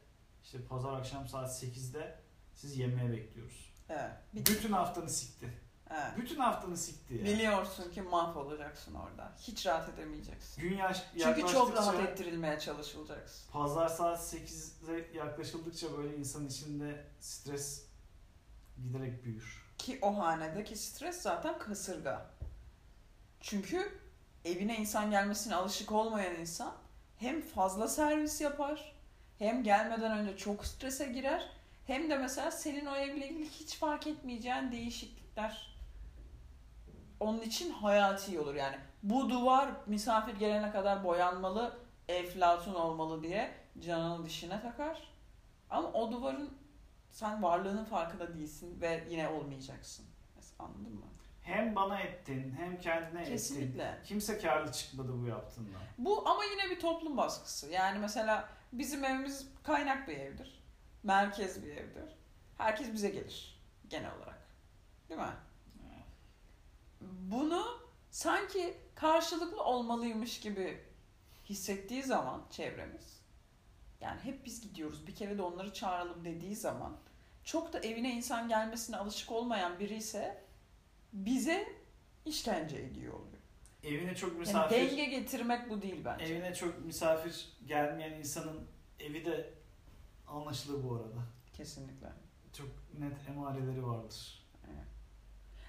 işte 0.44 0.64
pazar 0.64 0.92
akşam 0.92 1.28
saat 1.28 1.62
8'de 1.62 2.20
siz 2.54 2.76
yemeğe 2.78 3.10
bekliyoruz. 3.12 3.72
Evet. 3.88 4.10
Bir, 4.34 4.40
Bütün 4.46 4.72
haftanı 4.72 5.10
sikti. 5.10 5.52
evet. 5.90 6.12
Bütün 6.16 6.36
haftanı 6.36 6.76
sikti 6.76 7.14
ya. 7.14 7.24
Biliyorsun 7.24 7.90
ki 7.90 8.02
mahvolacaksın 8.02 8.94
orada. 8.94 9.32
Hiç 9.40 9.66
rahat 9.66 9.88
edemeyeceksin. 9.88 10.62
Gün 10.62 10.76
yaş- 10.76 11.04
Çünkü 11.22 11.40
çok 11.52 11.72
rahat 11.76 12.00
ettirilmeye 12.00 12.58
çalışılacaksın. 12.60 13.50
Pazar 13.52 13.88
saat 13.88 14.18
8'e 14.34 15.16
yaklaşıldıkça 15.16 15.96
böyle 15.98 16.16
insanın 16.16 16.48
içinde 16.48 17.06
stres 17.20 17.84
giderek 18.82 19.24
büyür. 19.24 19.67
Ki 19.78 19.98
o 20.02 20.18
hanedeki 20.18 20.76
stres 20.76 21.22
zaten 21.22 21.58
kasırga. 21.58 22.26
Çünkü 23.40 23.98
evine 24.44 24.76
insan 24.76 25.10
gelmesine 25.10 25.54
alışık 25.54 25.92
olmayan 25.92 26.34
insan 26.34 26.72
hem 27.16 27.42
fazla 27.42 27.88
servis 27.88 28.40
yapar, 28.40 28.92
hem 29.38 29.62
gelmeden 29.62 30.18
önce 30.18 30.36
çok 30.36 30.66
strese 30.66 31.06
girer, 31.06 31.50
hem 31.86 32.10
de 32.10 32.18
mesela 32.18 32.50
senin 32.50 32.86
o 32.86 32.96
evle 32.96 33.28
ilgili 33.28 33.50
hiç 33.50 33.76
fark 33.76 34.06
etmeyeceğin 34.06 34.72
değişiklikler 34.72 35.78
onun 37.20 37.40
için 37.40 37.70
hayati 37.70 38.40
olur 38.40 38.54
yani. 38.54 38.76
Bu 39.02 39.30
duvar 39.30 39.70
misafir 39.86 40.34
gelene 40.34 40.70
kadar 40.70 41.04
boyanmalı, 41.04 41.78
eflatun 42.08 42.74
olmalı 42.74 43.22
diye 43.22 43.54
canını 43.80 44.26
dişine 44.26 44.60
takar. 44.60 45.08
Ama 45.70 45.88
o 45.92 46.12
duvarın 46.12 46.58
sen 47.10 47.42
varlığının 47.42 47.84
farkında 47.84 48.34
değilsin 48.34 48.80
ve 48.80 49.04
yine 49.10 49.28
olmayacaksın. 49.28 50.06
Mesela 50.36 50.64
Anladın 50.64 50.94
mı? 50.94 51.04
Hem 51.42 51.76
bana 51.76 52.00
ettin 52.00 52.54
hem 52.58 52.80
kendine 52.80 53.20
ettin. 53.20 53.32
Kesinlikle. 53.32 53.98
Kimse 54.04 54.38
karlı 54.38 54.72
çıkmadı 54.72 55.22
bu 55.22 55.26
yaptığından. 55.26 55.82
Bu 55.98 56.28
ama 56.28 56.44
yine 56.44 56.70
bir 56.70 56.80
toplum 56.80 57.16
baskısı. 57.16 57.70
Yani 57.70 57.98
mesela 57.98 58.48
bizim 58.72 59.04
evimiz 59.04 59.48
kaynak 59.62 60.08
bir 60.08 60.16
evdir. 60.16 60.64
Merkez 61.02 61.64
bir 61.64 61.76
evdir. 61.76 62.18
Herkes 62.58 62.92
bize 62.92 63.08
gelir 63.10 63.60
genel 63.88 64.16
olarak. 64.16 64.48
Değil 65.08 65.20
mi? 65.20 65.26
Bunu 67.00 67.64
sanki 68.10 68.76
karşılıklı 68.94 69.64
olmalıymış 69.64 70.40
gibi 70.40 70.84
hissettiği 71.44 72.02
zaman 72.02 72.42
çevremiz 72.50 73.17
yani 74.00 74.20
hep 74.20 74.44
biz 74.46 74.60
gidiyoruz 74.60 75.06
bir 75.06 75.14
kere 75.14 75.38
de 75.38 75.42
onları 75.42 75.72
çağıralım 75.72 76.24
dediği 76.24 76.56
zaman 76.56 76.96
çok 77.44 77.72
da 77.72 77.78
evine 77.80 78.14
insan 78.14 78.48
gelmesine 78.48 78.96
alışık 78.96 79.32
olmayan 79.32 79.78
biri 79.78 79.96
ise 79.96 80.44
bize 81.12 81.72
işkence 82.24 82.76
ediyor 82.76 83.12
oluyor. 83.14 83.38
Evine 83.82 84.14
çok 84.14 84.30
Yani 84.30 84.38
misafir 84.38 84.76
denge 84.76 85.04
getirmek 85.04 85.70
bu 85.70 85.82
değil 85.82 86.04
bence. 86.04 86.24
evine 86.24 86.54
çok 86.54 86.84
misafir 86.84 87.48
gelmeyen 87.66 88.12
insanın 88.12 88.66
evi 89.00 89.24
de 89.24 89.54
anlaşılır 90.26 90.84
bu 90.84 90.94
arada. 90.94 91.22
Kesinlikle. 91.52 92.06
Çok 92.52 92.68
net 92.98 93.28
emareleri 93.28 93.86
vardır. 93.86 94.44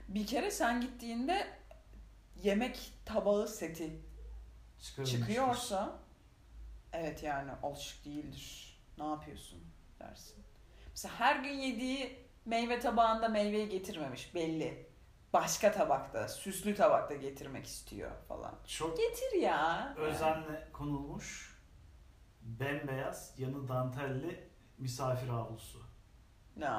Bir 0.07 0.27
kere 0.27 0.51
sen 0.51 0.81
gittiğinde 0.81 1.47
yemek 2.43 2.91
tabağı 3.05 3.47
seti 3.47 4.01
çıkıyorsa 5.05 5.99
evet 6.93 7.23
yani 7.23 7.51
alışık 7.63 8.05
değildir. 8.05 8.79
Ne 8.97 9.05
yapıyorsun 9.05 9.63
dersin. 9.99 10.43
Mesela 10.89 11.19
her 11.19 11.35
gün 11.35 11.53
yediği 11.53 12.25
meyve 12.45 12.79
tabağında 12.79 13.29
meyveyi 13.29 13.69
getirmemiş 13.69 14.35
belli. 14.35 14.89
Başka 15.33 15.71
tabakta, 15.71 16.27
süslü 16.27 16.75
tabakta 16.75 17.15
getirmek 17.15 17.65
istiyor 17.65 18.11
falan. 18.27 18.55
Çok 18.67 18.97
Getir 18.97 19.41
ya. 19.41 19.93
özenle 19.97 20.69
konulmuş 20.73 21.59
bembeyaz 22.41 23.33
yanı 23.39 23.67
dantelli 23.67 24.49
misafir 24.77 25.27
havlusu. 25.27 25.83
Ne? 26.57 26.69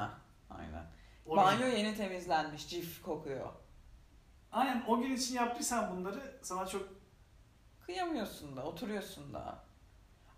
Aynen. 0.49 0.85
O 1.25 1.37
Banyo 1.37 1.67
yeni 1.67 1.95
temizlenmiş, 1.95 2.69
cif 2.69 3.01
kokuyor. 3.01 3.49
Aynen 4.51 4.83
o 4.87 5.01
gün 5.01 5.15
için 5.15 5.35
yaptıysan 5.35 5.95
bunları 5.95 6.39
sana 6.41 6.65
çok 6.65 6.89
Kıyamıyorsun 7.85 8.57
da, 8.57 8.63
oturuyorsun 8.63 9.33
da. 9.33 9.63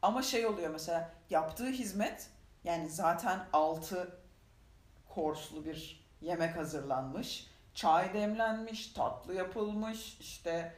Ama 0.03 0.21
şey 0.21 0.45
oluyor 0.45 0.69
mesela 0.69 1.11
yaptığı 1.29 1.69
hizmet 1.69 2.29
yani 2.63 2.89
zaten 2.89 3.45
altı 3.53 4.17
korslu 5.09 5.65
bir 5.65 6.05
yemek 6.21 6.57
hazırlanmış. 6.57 7.47
Çay 7.73 8.13
demlenmiş, 8.13 8.93
tatlı 8.93 9.33
yapılmış, 9.33 10.17
işte 10.19 10.75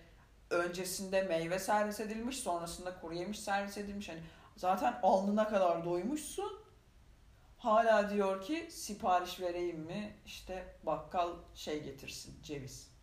öncesinde 0.50 1.22
meyve 1.22 1.60
servis 1.60 2.00
edilmiş, 2.00 2.38
sonrasında 2.38 3.00
kuru 3.00 3.14
yemiş 3.14 3.40
servis 3.40 3.78
edilmiş. 3.78 4.10
Hani 4.10 4.24
zaten 4.56 5.00
alnına 5.04 5.50
kadar 5.50 5.86
doymuşsun. 5.86 6.60
Hala 7.58 8.10
diyor 8.10 8.42
ki 8.42 8.68
sipariş 8.72 9.40
vereyim 9.40 9.80
mi? 9.80 10.16
İşte 10.26 10.76
bakkal 10.84 11.34
şey 11.56 11.84
getirsin, 11.84 12.44
ceviz. 12.44 12.95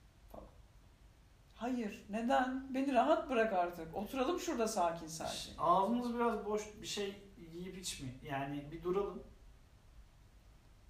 Hayır, 1.63 2.05
neden? 2.11 2.75
Beni 2.75 2.95
rahat 2.95 3.31
bırak 3.31 3.53
artık. 3.53 3.97
Oturalım 3.97 4.41
şurada 4.41 4.69
sakin 4.69 5.07
sakin. 5.07 5.53
ağzımız 5.59 6.15
biraz 6.15 6.45
boş 6.45 6.63
bir 6.83 6.87
şey 6.87 7.23
yiyip 7.37 7.79
içme. 7.79 8.09
Yani 8.23 8.65
bir 8.73 8.83
duralım. 8.83 9.23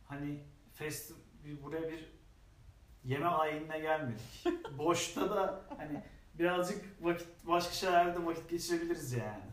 Hani 0.09 0.45
fest 0.75 1.13
bir 1.45 1.63
buraya 1.63 1.89
bir 1.89 2.13
yeme 3.05 3.27
ayinine 3.27 3.79
gelmedik. 3.79 4.45
Boşta 4.79 5.31
da 5.31 5.61
hani 5.77 6.03
birazcık 6.35 6.85
vakit 7.01 7.29
başka 7.47 7.73
şeylerde 7.73 8.27
vakit 8.27 8.51
geçirebiliriz 8.51 9.13
yani. 9.13 9.45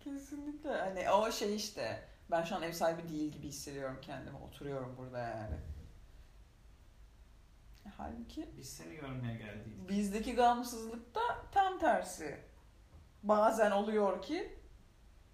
Kesinlikle. 0.00 0.70
Hani 0.70 1.10
o 1.10 1.32
şey 1.32 1.56
işte. 1.56 2.08
Ben 2.30 2.42
şu 2.42 2.56
an 2.56 2.62
ev 2.62 2.72
sahibi 2.72 3.08
değil 3.08 3.32
gibi 3.32 3.48
hissediyorum 3.48 3.98
kendimi. 4.02 4.36
Oturuyorum 4.36 4.96
burada 4.98 5.18
yani. 5.18 5.56
Halbuki 7.98 8.50
Biz 8.56 8.68
seni 8.72 8.94
görmeye 8.96 9.36
geldik. 9.38 9.88
bizdeki 9.88 10.34
gamsızlıkta 10.34 11.20
tam 11.52 11.78
tersi. 11.78 12.40
Bazen 13.22 13.70
oluyor 13.70 14.22
ki 14.22 14.58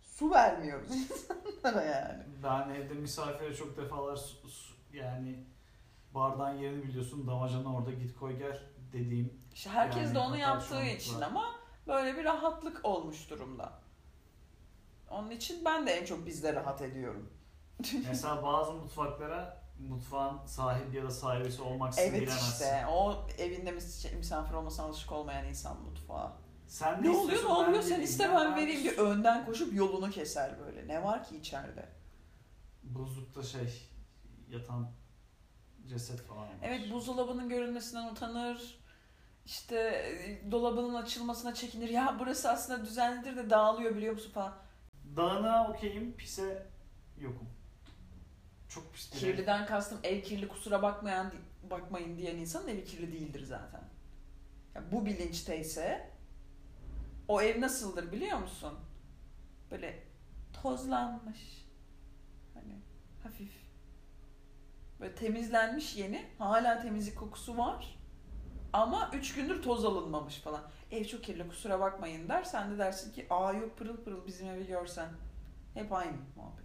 su 0.03 0.31
vermiyoruz 0.31 0.91
insanlara 1.57 1.83
yani. 1.83 2.23
Ben 2.43 2.69
evde 2.71 2.95
misafire 2.95 3.55
çok 3.55 3.77
defalar 3.77 4.17
su- 4.17 4.49
su- 4.49 4.75
yani 4.93 5.45
bardağın 6.15 6.55
yerini 6.59 6.83
biliyorsun 6.83 7.27
damacana 7.27 7.75
orada 7.77 7.91
git 7.91 8.17
koy 8.19 8.39
gel 8.39 8.63
dediğim 8.93 9.33
İşte 9.55 9.71
herkes 9.71 10.03
Yani 10.05 10.15
de 10.15 10.19
onu 10.19 10.37
yaptığı 10.37 10.83
için 10.85 11.21
ama 11.21 11.45
böyle 11.87 12.17
bir 12.19 12.25
rahatlık 12.25 12.81
olmuş 12.85 13.31
durumda. 13.31 13.73
Onun 15.11 15.31
için 15.31 15.65
ben 15.65 15.87
de 15.87 15.91
en 15.93 16.05
çok 16.05 16.27
bizde 16.27 16.55
rahat 16.55 16.83
ediyorum. 16.83 17.31
Mesela 18.09 18.43
bazı 18.43 18.73
mutfaklara 18.73 19.62
mutfağın 19.79 20.47
sahibi 20.47 20.97
ya 20.97 21.05
da 21.05 21.11
sahibisi 21.11 21.63
olmaksızın 21.63 22.09
Evet 22.09 22.21
giremezsin. 22.21 22.53
işte 22.53 22.87
o 22.87 23.27
evinde 23.39 23.71
mis- 23.73 24.13
misafir 24.17 24.55
olmasına 24.55 24.87
alışık 24.87 25.13
olmayan 25.13 25.47
insan 25.47 25.81
mutfağa. 25.83 26.33
Sen 26.67 27.03
Ne 27.03 27.11
oluyor 27.11 27.43
ne 27.43 27.47
oluyor 27.49 27.83
sen 27.83 28.01
iste 28.01 28.29
ben 28.29 28.57
vereyim 28.57 28.81
diye 28.83 28.93
önden 28.93 29.47
koşup 29.47 29.75
yolunu 29.75 30.11
keser 30.11 30.59
böyle. 30.61 30.89
Ne 30.89 31.05
var 31.05 31.25
ki 31.29 31.37
içeride? 31.37 31.89
Buzlukta 32.83 33.43
şey 33.43 33.89
yatan 34.49 34.91
ceset 35.89 36.21
falan 36.27 36.39
var. 36.43 36.49
Evet 36.63 36.93
buzdolabının 36.93 37.49
görülmesinden 37.49 38.09
utanır. 38.13 38.83
İşte 39.47 39.77
e, 39.77 40.51
dolabının 40.51 40.95
açılmasına 40.95 41.55
çekinir. 41.55 41.89
Ya 41.89 42.17
burası 42.21 42.51
aslında 42.51 42.85
düzenlidir 42.85 43.37
de 43.37 43.51
dağılıyor 43.51 43.97
biliyor 43.97 44.13
musun 44.15 44.31
falan. 44.33 44.55
Dağınığa 45.17 45.71
okeyim, 45.71 46.13
pise 46.17 46.67
yokum. 47.19 47.49
Ev. 49.13 49.19
Kirliden 49.19 49.67
kastım 49.67 49.99
ev 50.03 50.23
kirli 50.23 50.49
kusura 50.49 50.83
bakmayan 50.83 51.33
bakmayın 51.71 52.17
diyen 52.17 52.37
insanın 52.37 52.69
evi 52.69 52.85
kirli 52.85 53.13
değildir 53.13 53.45
zaten. 53.45 53.83
Ya 54.75 54.93
bu 54.93 55.07
bilinçteyse 55.07 56.11
o 57.29 57.43
ev 57.43 57.61
nasıldır 57.61 58.13
biliyor 58.13 58.39
musun? 58.39 58.79
Böyle 59.71 60.05
tozlanmış. 60.63 61.67
Hani 62.55 62.79
hafif. 63.23 63.53
Böyle 65.01 65.15
temizlenmiş 65.15 65.97
yeni. 65.97 66.27
Hala 66.39 66.83
temizlik 66.83 67.19
kokusu 67.19 67.59
var. 67.59 67.99
Ama 68.73 69.11
üç 69.15 69.35
gündür 69.35 69.63
toz 69.63 69.85
alınmamış 69.85 70.39
falan. 70.39 70.63
Ev 70.91 71.05
çok 71.05 71.25
kirli 71.25 71.49
kusura 71.49 71.81
bakmayın 71.81 72.29
der. 72.29 72.45
Sen 72.45 72.71
de 72.71 72.79
dersin 72.79 73.13
ki 73.13 73.27
aa 73.31 73.53
yok 73.53 73.79
pırıl 73.79 73.97
pırıl 73.97 74.27
bizim 74.27 74.49
evi 74.49 74.67
görsen. 74.67 75.09
Hep 75.75 75.93
aynı 75.93 76.17
muhabbet. 76.37 76.62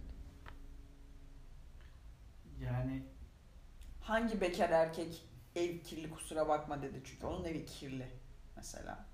Yani 2.64 3.02
Hangi 4.00 4.40
bekar 4.40 4.70
erkek 4.70 5.24
ev 5.54 5.78
kirli 5.78 6.10
kusura 6.10 6.48
bakma 6.48 6.82
dedi 6.82 7.02
çünkü 7.04 7.26
onun 7.26 7.44
evi 7.44 7.66
kirli 7.66 8.08
mesela. 8.56 9.06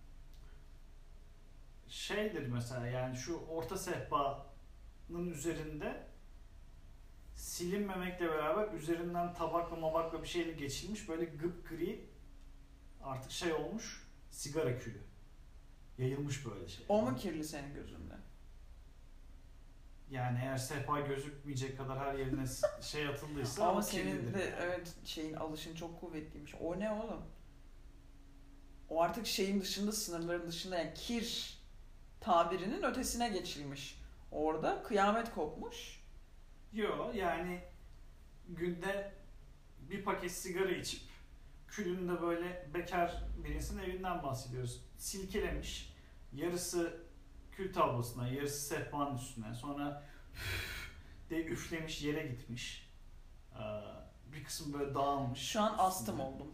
şeydir 1.89 2.47
mesela 2.47 2.87
yani 2.87 3.17
şu 3.17 3.37
orta 3.49 3.77
sehpanın 3.79 5.31
üzerinde 5.31 6.07
silinmemekle 7.37 8.29
beraber 8.31 8.73
üzerinden 8.73 9.35
tabakla 9.35 9.77
mabakla 9.77 10.23
bir 10.23 10.29
şeyle 10.29 10.53
geçilmiş 10.53 11.09
böyle 11.09 11.25
gıp 11.25 11.69
gri 11.69 12.09
artık 13.03 13.31
şey 13.31 13.53
olmuş 13.53 14.07
sigara 14.31 14.79
külü. 14.79 15.03
Yayılmış 15.99 16.47
böyle 16.47 16.69
şey. 16.69 16.87
O 16.89 17.03
mu 17.03 17.17
kirli 17.17 17.45
senin 17.45 17.75
gözünde? 17.75 18.15
Yani 20.14 20.38
eğer 20.42 20.57
sehpa 20.57 21.00
gözükmeyecek 21.00 21.79
kadar 21.79 21.98
her 21.98 22.14
yerine 22.14 22.44
şey 22.81 23.09
atıldıysa 23.09 23.68
Ama 23.68 23.79
o 23.79 23.83
senin 23.83 24.35
de 24.35 24.55
evet 24.61 24.94
şeyin 25.05 25.35
alışın 25.35 25.74
çok 25.74 26.00
kuvvetliymiş. 26.00 26.55
O 26.55 26.81
ne 26.81 26.90
oğlum? 26.90 27.22
O 28.88 29.03
artık 29.03 29.27
şeyin 29.27 29.61
dışında, 29.61 29.92
sınırların 29.92 30.48
dışında 30.48 30.79
yani 30.79 30.94
kir 30.94 31.59
tabirinin 32.20 32.83
ötesine 32.83 33.29
geçilmiş. 33.29 34.00
Orada 34.31 34.83
kıyamet 34.83 35.35
kopmuş. 35.35 36.00
Yo 36.72 37.12
yani 37.14 37.61
günde 38.48 39.12
bir 39.90 40.05
paket 40.05 40.33
sigara 40.33 40.70
içip 40.70 41.03
külünde 41.68 42.22
böyle 42.22 42.68
bekar 42.74 43.24
birisinin 43.44 43.83
evinden 43.83 44.22
bahsediyoruz. 44.22 44.85
Silkelemiş. 44.96 45.94
Yarısı 46.33 47.04
kül 47.57 47.73
tablosuna, 47.73 48.29
yarısı 48.29 48.67
sehpanın 48.67 49.17
üstüne. 49.17 49.55
Sonra 49.55 50.03
de 51.31 51.45
üflemiş 51.45 52.03
yere 52.03 52.27
gitmiş. 52.27 52.90
Ee, 53.55 53.61
bir 54.33 54.45
kısım 54.45 54.73
böyle 54.73 54.95
dağılmış. 54.95 55.40
Şu 55.40 55.61
an 55.61 55.75
astım 55.79 56.21
oldum. 56.21 56.53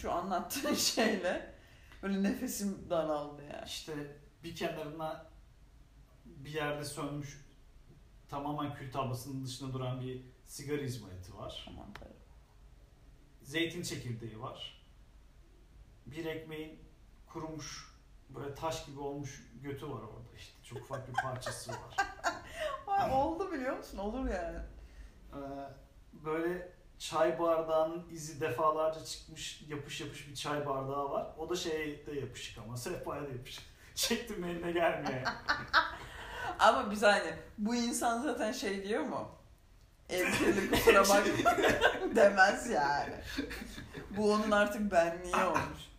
Şu 0.00 0.12
anlattığın 0.12 0.74
şeyle 0.94 1.54
böyle 2.02 2.22
nefesim 2.22 2.90
daraldı 2.90 3.42
yani. 3.42 3.66
İşte 3.66 4.16
bir 4.44 4.56
kenarına 4.56 5.26
bir 6.24 6.50
yerde 6.50 6.84
sönmüş 6.84 7.46
tamamen 8.28 8.74
kül 8.74 8.92
tablasının 8.92 9.44
dışında 9.44 9.72
duran 9.72 10.00
bir 10.00 10.22
sigara 10.44 10.80
izmariti 10.80 11.36
var. 11.36 11.66
Aman 11.68 11.88
zeytin 13.42 13.82
çekirdeği 13.82 14.40
var. 14.40 14.84
Bir 16.06 16.24
ekmeğin 16.24 16.78
kurumuş 17.26 17.89
böyle 18.34 18.54
taş 18.54 18.86
gibi 18.86 19.00
olmuş 19.00 19.50
götü 19.62 19.90
var 19.90 20.00
orada 20.02 20.36
işte. 20.36 20.62
Çok 20.62 20.78
ufak 20.78 21.08
bir 21.08 21.12
parçası 21.12 21.70
var. 21.70 21.96
Ay, 22.86 23.12
oldu 23.12 23.52
biliyor 23.52 23.76
musun? 23.76 23.98
Olur 23.98 24.28
yani. 24.28 24.58
Ee, 25.32 25.38
böyle 26.12 26.72
çay 26.98 27.38
bardağının 27.38 28.08
izi 28.10 28.40
defalarca 28.40 29.04
çıkmış 29.04 29.64
yapış 29.68 30.00
yapış 30.00 30.28
bir 30.28 30.34
çay 30.34 30.66
bardağı 30.66 31.10
var. 31.10 31.26
O 31.38 31.50
da 31.50 31.56
şeyde 31.56 32.12
yapışık 32.12 32.58
ama 32.58 32.76
sehpaya 32.76 33.22
da 33.22 33.28
yapışık. 33.28 33.64
Çektim 33.94 34.44
eline 34.44 34.72
gelmiyor. 34.72 35.22
Ama 36.58 36.90
biz 36.90 37.02
hani 37.02 37.34
bu 37.58 37.74
insan 37.74 38.22
zaten 38.22 38.52
şey 38.52 38.88
diyor 38.88 39.02
mu? 39.02 39.28
Ev 40.08 40.32
kirli 40.32 40.70
kusura 40.70 41.08
bak 41.08 41.26
demez 42.16 42.70
yani. 42.70 43.14
Bu 44.10 44.32
onun 44.32 44.50
artık 44.50 44.92
benliği 44.92 45.36
olmuş. 45.36 45.89